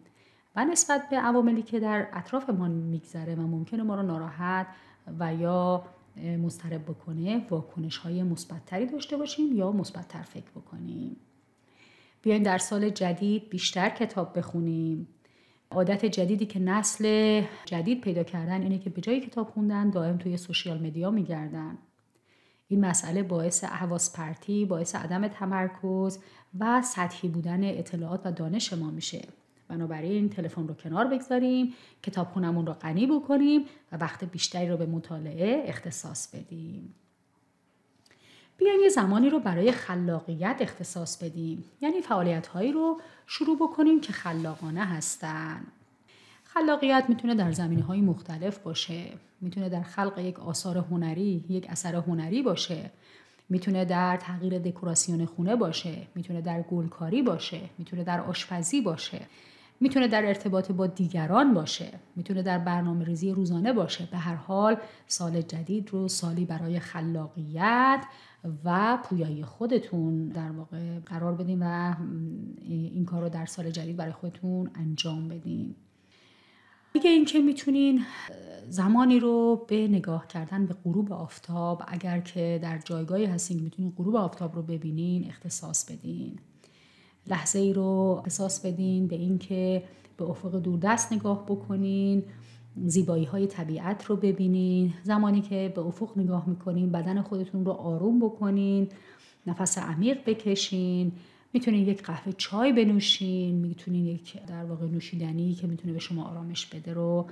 و 0.57 0.65
نسبت 0.65 1.09
به 1.09 1.17
عواملی 1.17 1.63
که 1.63 1.81
در 1.81 2.09
اطرافمان 2.13 2.71
میگذره 2.71 3.35
و 3.35 3.41
ممکنه 3.41 3.83
ما 3.83 3.95
رو 3.95 4.03
ناراحت 4.03 4.67
و 5.19 5.35
یا 5.35 5.85
مضطرب 6.17 6.83
بکنه 6.83 7.47
واکنش 7.51 7.97
های 7.97 8.23
مثبتتری 8.23 8.87
داشته 8.87 9.17
باشیم 9.17 9.57
یا 9.57 9.73
مثبتتر 9.73 10.23
فکر 10.23 10.51
بکنیم. 10.51 11.17
بیایم 12.23 12.43
در 12.43 12.59
سال 12.59 12.91
جدید 12.91 13.49
بیشتر 13.49 13.89
کتاب 13.89 14.39
بخونیم. 14.39 15.09
عادت 15.71 16.05
جدیدی 16.05 16.47
که 16.47 16.59
نسل 16.59 17.43
جدید 17.65 18.01
پیدا 18.01 18.23
کردن 18.23 18.63
اینه 18.63 18.79
که 18.79 18.91
به 18.91 19.01
جای 19.01 19.21
کتاب 19.21 19.49
خوندن 19.49 19.91
دائم 19.91 20.17
توی 20.19 20.37
سوشیال 20.37 20.87
مدیا 20.87 21.11
میگردن. 21.11 21.79
این 22.69 22.85
مسئله 22.85 23.23
باعث 23.23 23.65
حواس 23.65 24.13
پرتی، 24.17 24.65
باعث 24.65 24.95
عدم 24.95 25.29
تمرکز 25.29 26.19
و 26.59 26.83
سطحی 26.83 27.29
بودن 27.29 27.65
اطلاعات 27.65 28.21
و 28.25 28.33
دانش 28.33 28.73
ما 28.73 28.91
میشه. 28.91 29.23
بنابراین 29.71 30.29
تلفن 30.29 30.69
رو 30.69 30.75
کنار 30.75 31.05
بگذاریم، 31.05 31.75
کتاب 32.03 32.27
خونمون 32.27 32.67
رو 32.67 32.73
غنی 32.73 33.07
بکنیم 33.07 33.65
و 33.93 33.97
وقت 33.97 34.25
بیشتری 34.25 34.69
رو 34.69 34.77
به 34.77 34.87
مطالعه 34.87 35.63
اختصاص 35.67 36.35
بدیم. 36.35 36.95
بیایم 38.59 38.81
یه 38.81 38.89
زمانی 38.89 39.31
رو 39.31 39.41
برای 39.41 39.73
خلاقیت 39.73 40.57
اختصاص 40.61 41.23
بدیم. 41.23 41.65
یعنی 41.81 42.01
فعالیت 42.01 42.47
هایی 42.47 42.73
رو 42.73 43.01
شروع 43.27 43.57
بکنیم 43.57 44.01
که 44.01 44.13
خلاقانه 44.13 44.85
هستن. 44.85 45.67
خلاقیت 46.45 47.05
می‌تونه 47.09 47.35
در 47.35 47.53
زمینه 47.53 47.83
های 47.83 48.01
مختلف 48.01 48.59
باشه. 48.59 49.05
می‌تونه 49.41 49.69
در 49.69 49.83
خلق 49.83 50.19
یک 50.19 50.41
آثار 50.41 50.79
هنری 50.79 51.45
یک 51.49 51.67
اثر 51.69 51.95
هنری 51.95 52.43
باشه. 52.43 52.91
می‌تونه 53.49 53.85
در 53.85 54.17
تغییر 54.17 54.59
دکوراسیون 54.59 55.27
خونه 55.27 55.57
باشه. 55.57 55.97
می‌تونه 56.15 56.41
در 56.41 56.63
گلکاری 56.63 57.23
باشه. 57.23 57.61
می‌تونه 57.79 58.05
در 58.05 58.21
آشپزی 58.21 58.81
باشه. 58.81 59.21
می‌تونه 59.83 60.09
در 60.09 60.27
ارتباط 60.27 60.73
با 60.73 60.87
دیگران 60.87 61.55
باشه 61.55 61.91
می‌تونه 62.17 62.43
در 62.43 62.59
برنامه 62.59 63.05
ریزی 63.05 63.31
روزانه 63.31 63.73
باشه. 63.73 64.09
به 64.11 64.19
هر 64.19 64.35
حال 64.35 64.77
سال 65.07 65.43
جدید 65.43 65.91
رو 65.91 66.09
سالی 66.09 66.45
برای 66.45 66.79
خلاقیت 66.79 68.05
و 68.65 68.99
پویایی 69.05 69.43
خودتون 69.43 70.29
در 70.29 70.51
واقع 70.51 70.99
قرار 70.99 71.35
بدین 71.35 71.63
و 71.63 71.95
این 72.63 73.05
کار 73.05 73.23
رو 73.23 73.29
در 73.29 73.47
سال 73.47 73.71
جدید 73.71 73.97
برای 73.97 74.13
خودتون 74.13 74.71
انجام 74.75 75.29
بدین. 75.29 75.75
دیگه 76.93 77.11
اینکه 77.11 77.39
می‌تونین 77.39 78.03
زمانی 78.69 79.21
رو 79.21 79.67
به 79.69 79.89
نگاه 79.89 80.27
کردن 80.27 80.67
به 80.67 80.75
غروب 80.85 81.13
آفتاب 81.13 81.83
اگر 81.89 82.21
که 82.21 82.59
در 82.63 82.79
جایگاهی 82.79 83.25
هستین 83.25 83.61
می‌تونین 83.63 83.93
غروب 83.97 84.17
آفتاب 84.17 84.55
رو 84.55 84.63
ببینین 84.63 85.29
اختصاص 85.29 85.91
بدین. 85.91 86.39
لحظه 87.31 87.59
ای 87.59 87.73
رو 87.73 88.23
احساس 88.25 88.67
بدین 88.67 89.07
به 89.07 89.17
اینکه 89.17 89.83
به 90.17 90.25
افق 90.25 90.59
دوردست 90.59 91.13
نگاه 91.13 91.47
بکنین 91.47 92.23
زیبایی 92.87 93.25
های 93.25 93.47
طبیعت 93.47 94.05
رو 94.05 94.17
ببینین. 94.17 94.95
زمانی 95.03 95.41
که 95.41 95.73
به 95.75 95.81
افق 95.81 96.19
نگاه 96.19 96.49
می‌کنین 96.49 96.93
بدن 96.93 97.23
خودتون 97.23 97.65
رو 97.65 97.73
آروم 97.73 98.21
بکنین 98.21 98.89
نفس 99.47 99.79
عمیق 99.79 100.19
بکشین. 100.27 101.13
می‌تونین 101.53 101.89
یک 101.89 102.03
قهوه 102.03 102.33
چای 102.33 102.73
بنوشین 102.73 103.55
می‌تونین 103.55 104.07
یک 104.07 104.47
در 104.47 104.65
واقع 104.65 104.87
نوشیدنی 104.87 105.55
که 105.55 105.67
می‌تونه 105.67 105.93
به 105.93 105.99
شما 105.99 106.25
آرامش 106.25 106.67
بده 106.67 106.93
رو 106.93 107.27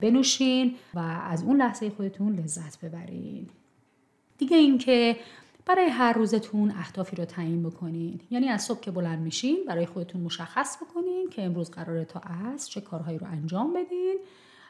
بنوشین 0.00 0.74
و 0.94 0.98
از 0.98 1.42
اون 1.42 1.56
لحظه 1.56 1.90
خودتون 1.90 2.36
لذت 2.36 2.84
ببرین. 2.84 3.46
دیگه 4.38 4.56
اینکه 4.56 5.16
برای 5.66 5.88
هر 5.88 6.12
روزتون 6.12 6.70
اهدافی 6.70 7.16
رو 7.16 7.24
تعیین 7.24 7.62
بکنین. 7.62 8.20
یعنی 8.30 8.48
از 8.48 8.62
صبح 8.62 8.80
که 8.80 8.90
بلند 8.90 9.18
میشین 9.18 9.64
برای 9.68 9.86
خودتون 9.86 10.20
مشخص 10.20 10.76
بکنین 10.82 11.30
که 11.30 11.42
امروز 11.42 11.70
قراره 11.70 12.04
تا 12.04 12.20
از 12.20 12.70
چه 12.70 12.80
کارهایی 12.80 13.18
رو 13.18 13.26
انجام 13.26 13.72
بدین. 13.72 14.16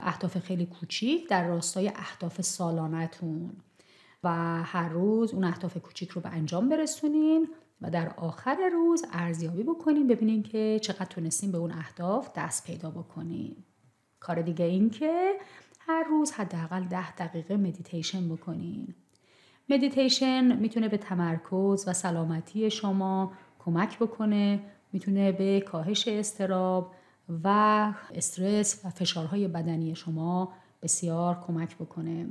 اهداف 0.00 0.38
خیلی 0.38 0.66
کوچیک 0.66 1.28
در 1.28 1.48
راستای 1.48 1.88
اهداف 1.88 2.40
سالانتون 2.40 3.50
و 4.24 4.28
هر 4.62 4.88
روز 4.88 5.34
اون 5.34 5.44
اهداف 5.44 5.76
کوچیک 5.76 6.10
رو 6.10 6.20
به 6.20 6.28
انجام 6.28 6.68
برسونین 6.68 7.48
و 7.80 7.90
در 7.90 8.08
آخر 8.16 8.70
روز 8.72 9.04
ارزیابی 9.12 9.62
بکنین 9.62 10.06
ببینین 10.06 10.42
که 10.42 10.80
چقدر 10.82 11.04
تونستین 11.04 11.52
به 11.52 11.58
اون 11.58 11.72
اهداف 11.72 12.30
دست 12.36 12.66
پیدا 12.66 12.90
بکنین. 12.90 13.56
کار 14.20 14.42
دیگه 14.42 14.64
این 14.64 14.90
که 14.90 15.32
هر 15.78 16.04
روز 16.04 16.32
حداقل 16.32 16.84
ده 16.84 17.14
دقیقه 17.14 17.56
مدیتیشن 17.56 18.28
بکنین. 18.28 18.94
مدیتیشن 19.68 20.56
می‌تونه 20.56 20.88
به 20.88 20.96
تمرکز 20.96 21.84
و 21.88 21.92
سلامتی 21.92 22.70
شما 22.70 23.32
کمک 23.58 23.98
بکنه 23.98 24.60
می‌تونه 24.92 25.32
به 25.32 25.60
کاهش 25.60 26.08
اضطراب 26.08 26.94
و 27.44 27.48
استرس 28.14 28.84
و 28.84 28.90
فشارهای 28.90 29.48
بدنی 29.48 29.94
شما 29.94 30.52
بسیار 30.82 31.44
کمک 31.46 31.76
بکنه. 31.76 32.26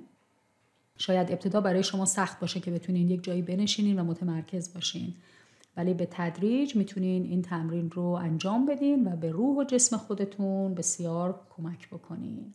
شاید 0.98 1.32
ابتدا 1.32 1.62
برای 1.62 1.84
شما 1.84 2.06
سخت 2.06 2.40
باشه 2.40 2.60
که 2.60 2.72
بتونین 2.72 3.10
یک 3.10 3.24
جایی 3.24 3.42
بنشینین 3.42 4.00
و 4.00 4.04
متمرکز 4.04 4.74
باشین 4.74 5.14
ولی 5.78 5.94
به 5.94 6.08
تدریج 6.12 6.76
می‌تونین 6.76 7.24
این 7.24 7.42
تمرین 7.42 7.92
رو 7.92 8.04
انجام 8.04 8.66
بدین 8.66 9.08
و 9.08 9.16
به 9.16 9.32
روح 9.32 9.58
و 9.58 9.64
جسم 9.64 9.98
خودتون 9.98 10.76
بسیار 10.76 11.40
کمک 11.58 11.90
بکنین. 11.90 12.54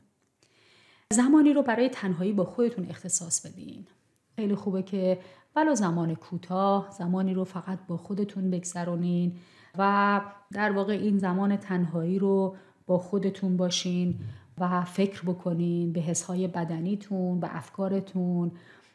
زمانی 1.13 1.53
رو 1.53 1.63
برای 1.63 1.89
تنهایی 1.89 2.33
با 2.33 2.45
خودتون 2.45 2.87
اختصاص 2.91 3.47
بدین. 3.47 3.87
خیلی 4.37 4.55
خوبه 4.55 4.83
که 4.83 5.19
ولو 5.57 5.75
زمان 5.75 6.15
کوتاه 6.15 6.91
زمانی 6.91 7.35
رو 7.35 7.45
فقط 7.45 7.79
با 7.89 7.97
خودتون 7.97 8.51
بگذرونین 8.51 9.33
و 9.79 10.21
در 10.53 10.73
واقع 10.73 10.93
این 10.93 11.19
زمان 11.19 11.57
تنهایی 11.57 12.19
رو 12.19 12.57
با 12.87 12.99
خودتون 12.99 13.57
باشین 13.57 14.19
و 14.59 14.85
فکر 14.85 15.23
بکنین 15.23 15.93
به 15.93 16.01
حسهای 16.01 16.49
بدنیتون 16.49 17.41
به 17.41 17.57
افکارتون 17.57 18.51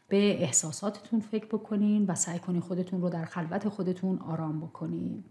به 0.09 0.43
احساساتتون 0.43 1.19
فکر 1.19 1.45
بکنین 1.45 2.05
و 2.05 2.15
سعی 2.15 2.39
کنین 2.39 2.61
خودتون 2.61 3.01
رو 3.01 3.09
در 3.09 3.25
خلوت 3.25 3.69
خودتون 3.69 4.19
آرام 4.19 4.61
بکنین. 4.61 5.23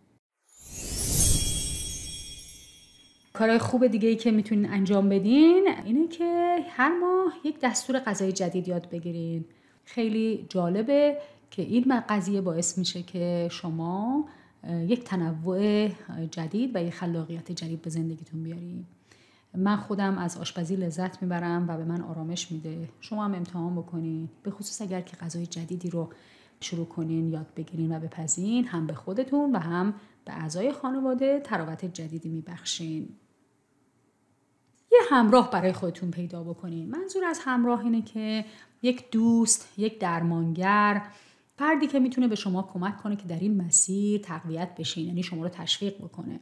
کارهای 3.33 3.59
خوب 3.59 3.87
دیگه 3.87 4.09
ای 4.09 4.17
که 4.17 4.31
می‌تونین 4.31 4.73
انجام 4.73 5.09
بدین 5.09 5.69
اینه 5.85 6.09
که 6.09 6.59
هر 6.69 6.99
ماه 6.99 7.33
یک 7.45 7.61
دستور 7.63 7.99
غذای 7.99 8.33
جدید 8.33 8.69
یاد 8.69 8.91
بگیرین. 8.91 9.45
خیلی 9.95 10.47
جالبه 10.49 11.17
که 11.51 11.63
این 11.63 12.01
قضیه 12.09 12.41
باعث 12.41 12.79
میشه 12.79 13.03
که 13.03 13.49
شما 13.51 14.25
یک 14.87 15.05
تنوع 15.05 15.89
جدید 16.31 16.71
و 16.77 16.83
یک 16.83 16.95
خلاقیت 16.95 17.53
جدید 17.53 17.83
به 17.83 17.91
زندگیتون 17.91 18.43
بیارید 18.43 18.87
من 19.55 19.77
خودم 19.77 20.19
از 20.19 20.39
آشپزی 20.39 20.77
لذت 20.77 21.23
می‌برم 21.23 21.69
و 21.69 21.77
به 21.77 21.85
من 21.85 22.01
آرامش 22.01 22.53
میده. 22.53 22.89
شما 23.01 23.25
هم 23.25 23.35
امتحان 23.35 23.75
بکنید 23.75 24.31
به 24.43 24.51
خصوص 24.51 24.83
اگر 24.83 25.01
که 25.01 25.17
غذای 25.17 25.47
جدیدی 25.47 25.91
رو 25.91 26.13
شروع 26.61 26.87
کنین 26.87 27.33
یاد 27.33 27.47
بگیرین 27.57 27.97
و 27.97 28.01
بپذین 28.01 28.65
هم 28.65 28.87
به 28.87 28.95
خودتون 28.95 29.53
و 29.53 29.59
هم 29.59 29.95
به 30.25 30.33
اعضای 30.33 30.73
خانواده 30.73 31.41
تراوت 31.41 31.85
جدیدی 31.85 32.29
میبخشین. 32.29 33.09
یه 34.93 34.99
همراه 35.11 35.51
برای 35.51 35.73
خودتون 35.73 36.11
پیدا 36.11 36.43
بکنین. 36.43 36.91
منظور 36.91 37.25
از 37.25 37.41
همراه 37.45 37.85
اینه 37.85 38.03
که 38.03 38.45
یک 38.83 39.11
دوست 39.11 39.69
یک 39.79 39.99
درمانگر 39.99 41.03
فردی 41.57 41.87
که 41.87 42.01
می‌تونه 42.01 42.29
به 42.29 42.35
شما 42.35 42.71
کمک 42.73 42.97
کنه 42.97 43.17
که 43.17 43.25
در 43.29 43.39
این 43.39 43.63
مسیر 43.63 44.21
تقویت 44.21 44.75
بشین 44.75 45.07
یعنی 45.07 45.23
شما 45.23 45.43
رو 45.43 45.49
تشویق 45.49 45.99
بکنه. 45.99 46.41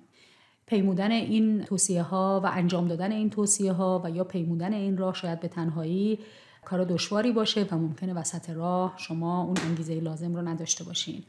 پیمودن 0.67 1.11
این 1.11 1.65
توصیه 1.65 2.03
ها 2.03 2.41
و 2.45 2.51
انجام 2.53 2.89
دادن 2.89 3.13
این 3.13 3.31
توصیه 3.31 3.73
ها 3.73 4.03
و 4.05 4.11
یا 4.11 4.25
پیمودن 4.25 4.73
این 4.73 4.97
راه 4.97 5.15
شاید 5.15 5.41
به 5.41 5.49
تنهایی 5.49 6.19
کار 6.65 6.85
دشواری 6.85 7.33
باشه 7.33 7.67
و 7.71 7.75
ممکنه 7.75 8.15
وسط 8.15 8.51
راه 8.51 8.95
شما 8.97 9.43
اون 9.43 9.57
انگیزه 9.67 9.95
لازم 10.01 10.37
رو 10.37 10.49
نداشته 10.49 10.85
باشین. 10.85 11.23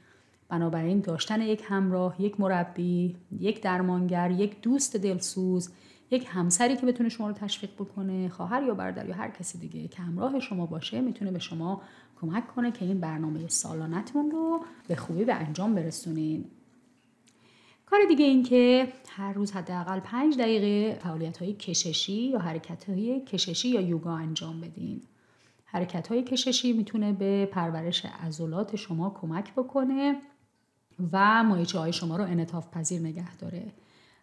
بنابراین 0.49 0.99
داشتن 0.99 1.41
یک 1.41 1.63
همراه 1.67 2.21
یک 2.21 2.39
مربی 2.39 3.15
یک 3.39 3.61
درمانگر 3.61 4.31
یک 4.31 4.61
دوست 4.61 4.95
دلسوز 4.95 5.69
یک 6.11 6.27
همسری 6.29 6.77
که 6.77 6.85
بتونه 6.85 7.09
شما 7.09 7.27
رو 7.27 7.33
تشویق 7.33 7.71
بکنه 7.73 8.29
خواهر 8.29 8.63
یا 8.63 8.73
برادر 8.73 9.09
یا 9.09 9.15
هر 9.15 9.29
کسی 9.29 9.57
دیگه 9.57 9.87
که 9.87 10.01
همراه 10.01 10.39
شما 10.39 10.65
باشه 10.65 11.01
می‌تونه 11.01 11.31
به 11.31 11.39
شما 11.39 11.81
کمک 12.21 12.47
کنه 12.47 12.71
که 12.71 12.85
این 12.85 12.99
برنامه 12.99 13.47
سالانتون 13.47 14.31
رو 14.31 14.65
به 14.87 14.95
خوبی 14.95 15.25
به 15.25 15.33
انجام 15.33 15.75
برسونین. 15.75 16.45
کار 17.85 17.99
دیگه 18.07 18.25
این 18.25 18.43
که 18.43 18.93
هر 19.09 19.33
روز 19.33 19.51
حداقل 19.51 19.99
پنج 19.99 20.37
دقیقه 20.37 20.99
فعالیت 20.99 21.37
های 21.37 21.53
کششی 21.53 22.13
یا 22.13 22.39
حرکت 22.39 22.89
های 22.89 23.21
کششی 23.21 23.69
یا 23.69 23.81
یوگا 23.81 24.15
انجام 24.15 24.61
بدین. 24.61 25.01
حرکت 25.65 26.07
های 26.07 26.23
کششی 26.23 26.73
می‌تونه 26.73 27.13
به 27.13 27.45
پرورش 27.45 28.05
عضلات 28.05 28.75
شما 28.75 29.09
کمک 29.09 29.53
بکنه 29.53 30.15
و 31.11 31.43
مایچه 31.43 31.79
های 31.79 31.93
شما 31.93 32.17
رو 32.17 32.23
انطاف 32.23 32.69
پذیر 32.71 33.01
نگه 33.01 33.35
داره. 33.35 33.73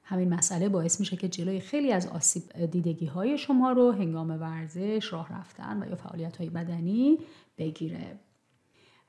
همین 0.09 0.35
مسئله 0.35 0.69
باعث 0.69 1.01
میشه 1.01 1.16
که 1.16 1.29
جلوی 1.29 1.61
خیلی 1.61 1.92
از 1.92 2.07
آسیب 2.07 2.66
دیدگی 2.71 3.07
های 3.07 3.38
شما 3.38 3.73
رو 3.73 3.92
هنگام 3.92 4.31
ورزش، 4.31 5.12
راه 5.12 5.38
رفتن 5.38 5.83
و 5.83 5.88
یا 5.88 5.97
فعالیت 5.97 6.37
های 6.37 6.51
بدنی 6.51 7.19
بگیره. 7.59 8.19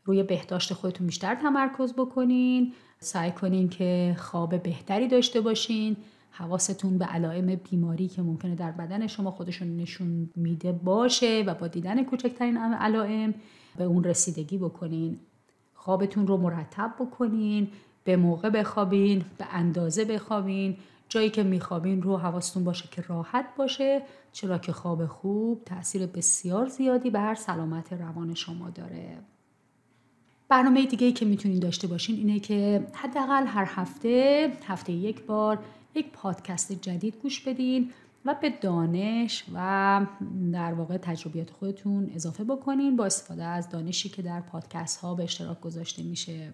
روی 0.06 0.24
بهداشت 0.24 0.74
خودتون 0.74 1.08
بیشتر 1.08 1.36
تمرکز 1.36 1.94
بکنین، 1.94 2.74
سعی 3.00 3.32
کنین 3.32 3.70
که 3.70 4.16
خواب 4.20 4.64
بهتری 4.64 5.08
داشته 5.08 5.42
باشین، 5.42 5.98
حواستون 6.32 6.98
به 6.98 7.06
علائم 7.06 7.56
بیماری 7.56 8.08
که 8.08 8.22
ممکنه 8.22 8.56
در 8.56 8.72
بدن 8.72 9.08
شما 9.08 9.32
خودشون 9.32 9.78
نشون 9.78 10.30
میده 10.36 10.72
باشه 10.72 11.44
و 11.48 11.54
با 11.54 11.68
دیدن 11.68 12.04
کوچکترین 12.04 12.58
علائم 12.58 13.34
به 13.78 13.84
اون 13.84 14.04
رسیدگی 14.04 14.58
بکنین. 14.58 15.20
خوابتون 15.74 16.28
رو 16.28 16.38
مرتب 16.38 16.94
بکنین 17.00 17.68
به 18.08 18.18
موقع 18.18 18.50
بخوابین 18.50 19.26
به 19.38 19.46
اندازه 19.52 20.06
بخوابین. 20.06 20.78
جایی 21.10 21.30
که 21.30 21.44
میخوابین 21.44 22.02
رو 22.02 22.18
حواستون 22.18 22.64
باشه 22.64 22.90
که 22.92 23.02
راحت 23.02 23.46
باشه 23.58 24.02
چرا 24.32 24.58
که 24.58 24.72
خواب 24.72 25.06
خوب 25.06 25.64
تاثیر 25.66 26.06
بسیار 26.06 26.68
زیادی 26.68 27.10
بر 27.10 27.36
سلامت 27.36 27.94
روان 27.94 28.34
شما 28.34 28.70
داره. 28.70 29.18
برنامه 30.50 30.86
دیگه 30.86 31.08
ای 31.08 31.14
که 31.14 31.26
می‌تونین 31.26 31.60
داشته 31.60 31.88
باشین 31.88 32.16
اینه 32.16 32.40
که 32.40 32.88
حداقل 32.94 33.46
هر 33.48 33.66
هفته 33.68 34.52
هفته 34.68 34.94
یک 34.94 35.22
بار 35.22 35.60
یک 35.96 36.12
پادکست 36.12 36.72
جدید 36.72 37.16
گوش 37.22 37.40
بدین 37.42 37.92
و 38.26 38.36
به 38.42 38.50
دانش 38.50 39.44
و 39.54 40.06
در 40.54 40.74
واقع 40.74 40.98
تجربیات 40.98 41.50
خودتون 41.50 42.12
اضافه 42.16 42.44
بکنین 42.44 42.96
با 42.96 43.06
استفاده 43.06 43.44
از 43.44 43.70
دانشی 43.70 44.10
که 44.10 44.22
در 44.22 44.42
پادکست 44.42 45.00
ها 45.00 45.16
به 45.16 45.24
اشتراک 45.24 45.62
گذاشته 45.62 46.04
میشه. 46.04 46.54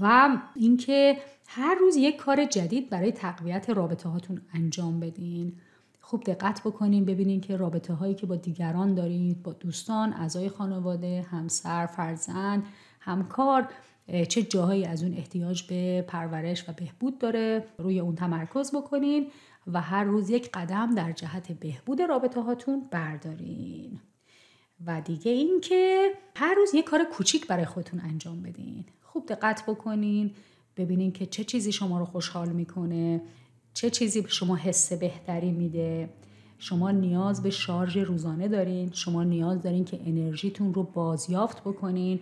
و 0.00 0.38
اینکه 0.56 1.16
هر 1.46 1.74
روز 1.74 1.96
یک 1.96 2.16
کار 2.16 2.44
جدید 2.44 2.90
برای 2.90 3.12
تقویت 3.12 3.70
رابطه 3.70 4.08
هاتون 4.08 4.40
انجام 4.54 5.00
بدین. 5.00 5.52
خوب 6.00 6.24
دقت 6.24 6.60
بکنین 6.60 7.04
ببینین 7.04 7.40
که 7.40 7.56
رابطه 7.56 7.94
هایی 7.94 8.14
که 8.14 8.26
با 8.26 8.36
دیگران 8.36 8.94
دارید 8.94 9.42
با 9.42 9.52
دوستان 9.52 10.12
اعضای 10.12 10.48
خانواده 10.48 11.26
همسر 11.30 11.86
فرزند 11.86 12.64
همکار 13.00 13.68
چه 14.28 14.42
جاهایی 14.42 14.84
از 14.84 15.02
اون 15.02 15.14
احتیاج 15.14 15.62
به 15.62 16.02
پرورش 16.08 16.68
و 16.68 16.72
بهبود 16.72 17.18
داره 17.18 17.64
روی 17.78 18.00
اون 18.00 18.14
تمرکز 18.14 18.74
بکنین 18.74 19.30
و 19.66 19.80
هر 19.80 20.04
روز 20.04 20.30
یک 20.30 20.50
قدم 20.54 20.94
در 20.94 21.12
جهت 21.12 21.52
بهبود 21.52 22.02
رابطه 22.02 22.40
هاتون 22.40 22.82
بردارین. 22.90 24.00
و 24.86 25.00
دیگه 25.00 25.32
اینکه 25.32 26.10
هر 26.36 26.54
روز 26.54 26.74
یک 26.74 26.84
کار 26.84 27.04
کوچیک 27.04 27.46
برای 27.46 27.64
خودتون 27.64 28.00
انجام 28.00 28.42
بدین. 28.42 28.84
خوب 29.02 29.26
دقت 29.26 29.62
بکنین 29.66 30.30
ببینین 30.76 31.12
که 31.12 31.26
چه 31.26 31.44
چیزی 31.44 31.72
شما 31.72 31.98
رو 31.98 32.04
خوشحال 32.04 32.48
می‌کنه 32.48 33.22
چه 33.74 33.90
چیزی 33.90 34.20
به 34.20 34.28
شما 34.28 34.56
حس 34.56 34.92
بهتری 34.92 35.52
میده. 35.52 36.08
شما 36.58 36.90
نیاز 36.90 37.42
به 37.42 37.50
شارژ 37.50 37.96
روزانه 37.96 38.48
دارین 38.48 38.92
شما 38.92 39.24
نیاز 39.24 39.62
دارین 39.62 39.84
که 39.84 40.00
انرژیتون 40.06 40.74
رو 40.74 40.82
بازیافت 40.82 41.60
بکنین. 41.60 42.20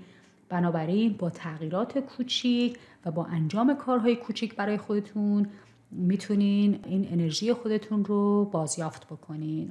بنابراین 0.49 1.13
با 1.13 1.31
تغییرات 1.31 1.99
کوچیک 1.99 2.79
و 3.05 3.11
با 3.11 3.25
انجام 3.25 3.77
کارهای 3.77 4.17
کوچیک 4.17 4.57
برای 4.57 4.79
خودتون 4.79 5.47
می‌تونین 5.91 6.79
این 6.87 7.09
انرژی 7.13 7.53
خودتون 7.53 8.05
رو 8.05 8.45
بازیافت 8.53 9.07
بکنین. 9.07 9.71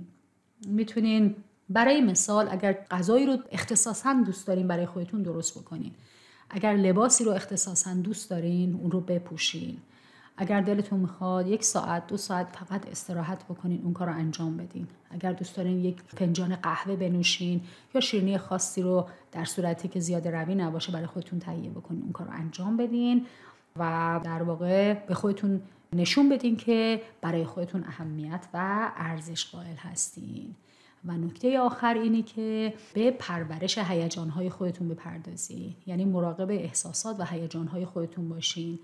می‌تونین 0.68 1.36
برای 1.74 2.02
مثال 2.02 2.48
اگر 2.52 2.74
غذایی 2.92 3.26
رو 3.26 3.38
اختصاصا 3.52 4.14
دوست 4.26 4.48
دارین 4.48 4.68
برای 4.68 4.86
خودتون 4.86 5.22
درست 5.22 5.60
بکنین. 5.60 5.92
اگر 6.50 6.74
لباسی 6.74 7.24
رو 7.24 7.32
اختصاصا 7.32 7.94
دوست 7.94 8.30
دارین 8.30 8.74
اون 8.74 8.92
رو 8.92 9.02
بپوشین. 9.02 9.78
اگر 10.38 10.62
دلتون 10.62 11.00
می‌خواد 11.00 11.48
یک 11.48 11.64
ساعت 11.64 12.08
دو 12.08 12.18
ساعت 12.18 12.48
فقط 12.56 12.90
استراحت 12.90 13.44
بکنین 13.44 13.82
اون 13.84 13.94
کار 13.94 14.08
رو 14.08 14.14
انجام 14.14 14.58
بدین. 14.58 14.88
اگر 15.10 15.34
دوست 15.34 15.56
دارین 15.56 15.80
یک 15.80 16.02
فنجان 16.08 16.56
قهوه 16.56 16.96
بنوشین 16.96 17.62
یا 17.96 18.02
شیرینی 18.02 18.38
خاصی 18.38 18.82
رو 18.82 19.08
در 19.32 19.46
صورتی 19.46 19.88
که 19.88 20.00
زیاده 20.00 20.32
روی 20.32 20.56
نباشه 20.56 20.92
برای 20.92 21.06
خودتون 21.06 21.40
تهیه 21.40 21.70
بکنین 21.70 22.02
اون 22.02 22.12
کار 22.12 22.28
رو 22.28 22.34
انجام 22.34 22.78
بدین 22.78 23.26
و 23.80 24.20
در 24.24 24.44
واقع 24.44 24.94
به 24.94 25.14
خودتون 25.14 25.62
نشون 25.94 26.30
بدین 26.30 26.58
که 26.58 27.02
برای 27.22 27.46
خودتون 27.46 27.84
اهمیت 27.84 28.48
و 28.54 28.92
ارزش 28.98 29.46
قائل 29.46 29.76
هستین. 29.76 30.56
و 31.06 31.12
نکته 31.12 31.60
آخر 31.60 31.94
اینی 31.94 32.24
که 32.24 32.74
به 32.94 33.12
پرورش 33.12 33.78
هیجانهای 33.78 34.50
خودتون 34.50 34.88
بپردازین. 34.88 35.76
یعنی 35.86 36.06
مراقب 36.06 36.52
احساسات 36.52 37.20
و 37.20 37.26
هیجانهای 37.26 37.86
خودتون 37.86 38.30
باشین. 38.30 38.80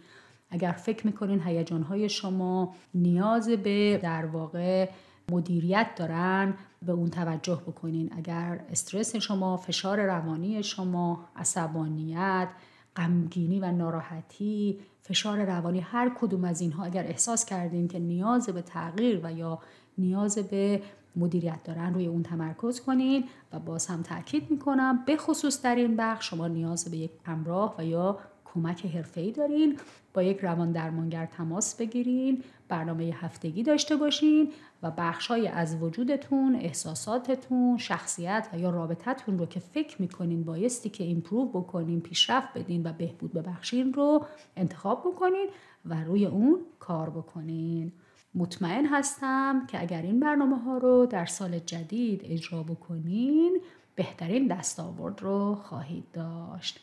اگر 0.50 0.72
فکر 0.72 1.08
می‌کنین 1.08 1.42
هیجانهای 1.42 2.10
شما 2.10 2.76
نیاز 2.94 3.50
به 3.50 4.00
در 4.04 4.26
واقع 4.26 4.90
مدیریت 5.32 5.88
دارن 5.96 6.54
به 6.82 6.92
اون 6.92 7.10
توجه 7.10 7.62
بکنین. 7.68 8.14
اگر 8.18 8.60
استرس 8.72 9.16
شما 9.16 9.58
فشار 9.58 10.06
روانی 10.06 10.64
شما 10.64 11.26
عصبانیت 11.36 12.48
غمگینی 12.96 13.60
و 13.60 13.72
ناراحتی 13.72 14.80
فشار 15.02 15.46
روانی 15.46 15.80
هر 15.80 16.12
کدوم 16.20 16.44
از 16.44 16.62
اینها 16.62 16.84
اگر 16.84 17.04
احساس 17.04 17.46
کردین 17.46 17.88
که 17.88 18.00
نیاز 18.00 18.50
به 18.50 18.62
تغییر 18.62 19.20
و 19.24 19.34
یا 19.34 19.60
نیاز 19.98 20.38
به 20.38 20.82
مدیریت 21.18 21.64
دارن 21.64 21.94
روی 21.94 22.08
اون 22.08 22.24
تمرکز 22.24 22.82
کنین 22.82 23.24
و 23.54 23.60
باز 23.60 23.88
هم 23.88 24.02
تاکید 24.02 24.52
می‌کنم 24.52 25.04
به 25.06 25.18
خصوص 25.18 25.62
در 25.62 25.76
این 25.76 25.96
بخش 25.96 26.30
شما 26.30 26.48
نیاز 26.48 26.92
به 26.92 26.98
یک 26.98 27.12
همراه 27.26 27.76
و 27.78 27.86
یا 27.86 28.20
کمک 28.46 28.86
حرفه‌ای 28.86 29.32
دارین. 29.32 29.80
با 30.14 30.24
یک 30.24 30.40
روان 30.40 30.72
درمانگر 30.72 31.26
تماس 31.26 31.76
بگیرین 31.76 32.44
برنامه 32.68 33.04
هفتگی 33.04 33.64
داشته 33.64 33.96
باشین 33.96 34.52
و 34.84 34.92
بخشای 34.98 35.48
از 35.48 35.82
وجودتون 35.82 36.56
احساساتتون 36.56 37.78
شخصیت 37.78 38.50
و 38.54 38.60
یا 38.60 38.70
رابطتون 38.70 39.40
رو 39.40 39.46
که 39.46 39.60
فکر 39.60 40.02
می‌کنین 40.02 40.44
بایستی 40.44 40.90
که 40.90 41.04
ایمپروو 41.04 41.62
بکنین 41.62 42.02
پیشرفت 42.02 42.58
بدین 42.58 42.88
و 42.88 42.94
بهبود 42.94 43.34
ببخشین 43.34 43.94
رو 43.94 44.26
انتخاب 44.56 45.00
بکنین 45.08 45.48
و 45.86 46.04
روی 46.04 46.26
اون 46.26 46.60
کار 46.80 47.10
بکنین. 47.10 47.92
مطمئن 48.36 48.86
هستم 48.86 49.66
که 49.68 49.82
اگر 49.82 50.02
این 50.02 50.20
برنامه 50.20 50.58
ها 50.58 50.78
رو 50.78 51.06
در 51.06 51.26
سال 51.26 51.60
جدید 51.60 52.22
اجرا 52.24 52.64
بکنین 52.64 53.62
بهترین 53.96 54.48
دستاورد 54.48 55.22
رو 55.22 55.56
خواهید 55.56 56.12
داشت. 56.14 56.80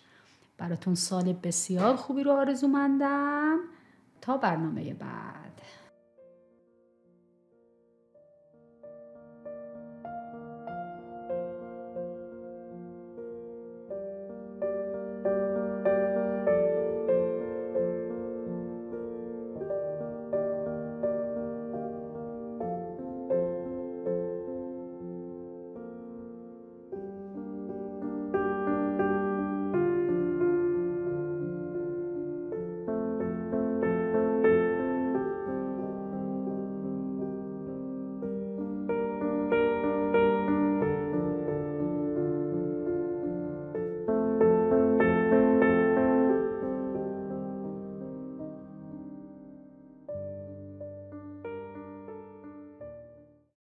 براتون 0.59 0.94
سال 0.94 1.33
بسیار 1.33 1.96
خوبی 1.96 2.22
رو 2.22 2.33
آرزو 2.33 2.68
مندم 2.68 3.59
تا 4.20 4.37
برنامه 4.37 4.94
بعد. 4.94 5.62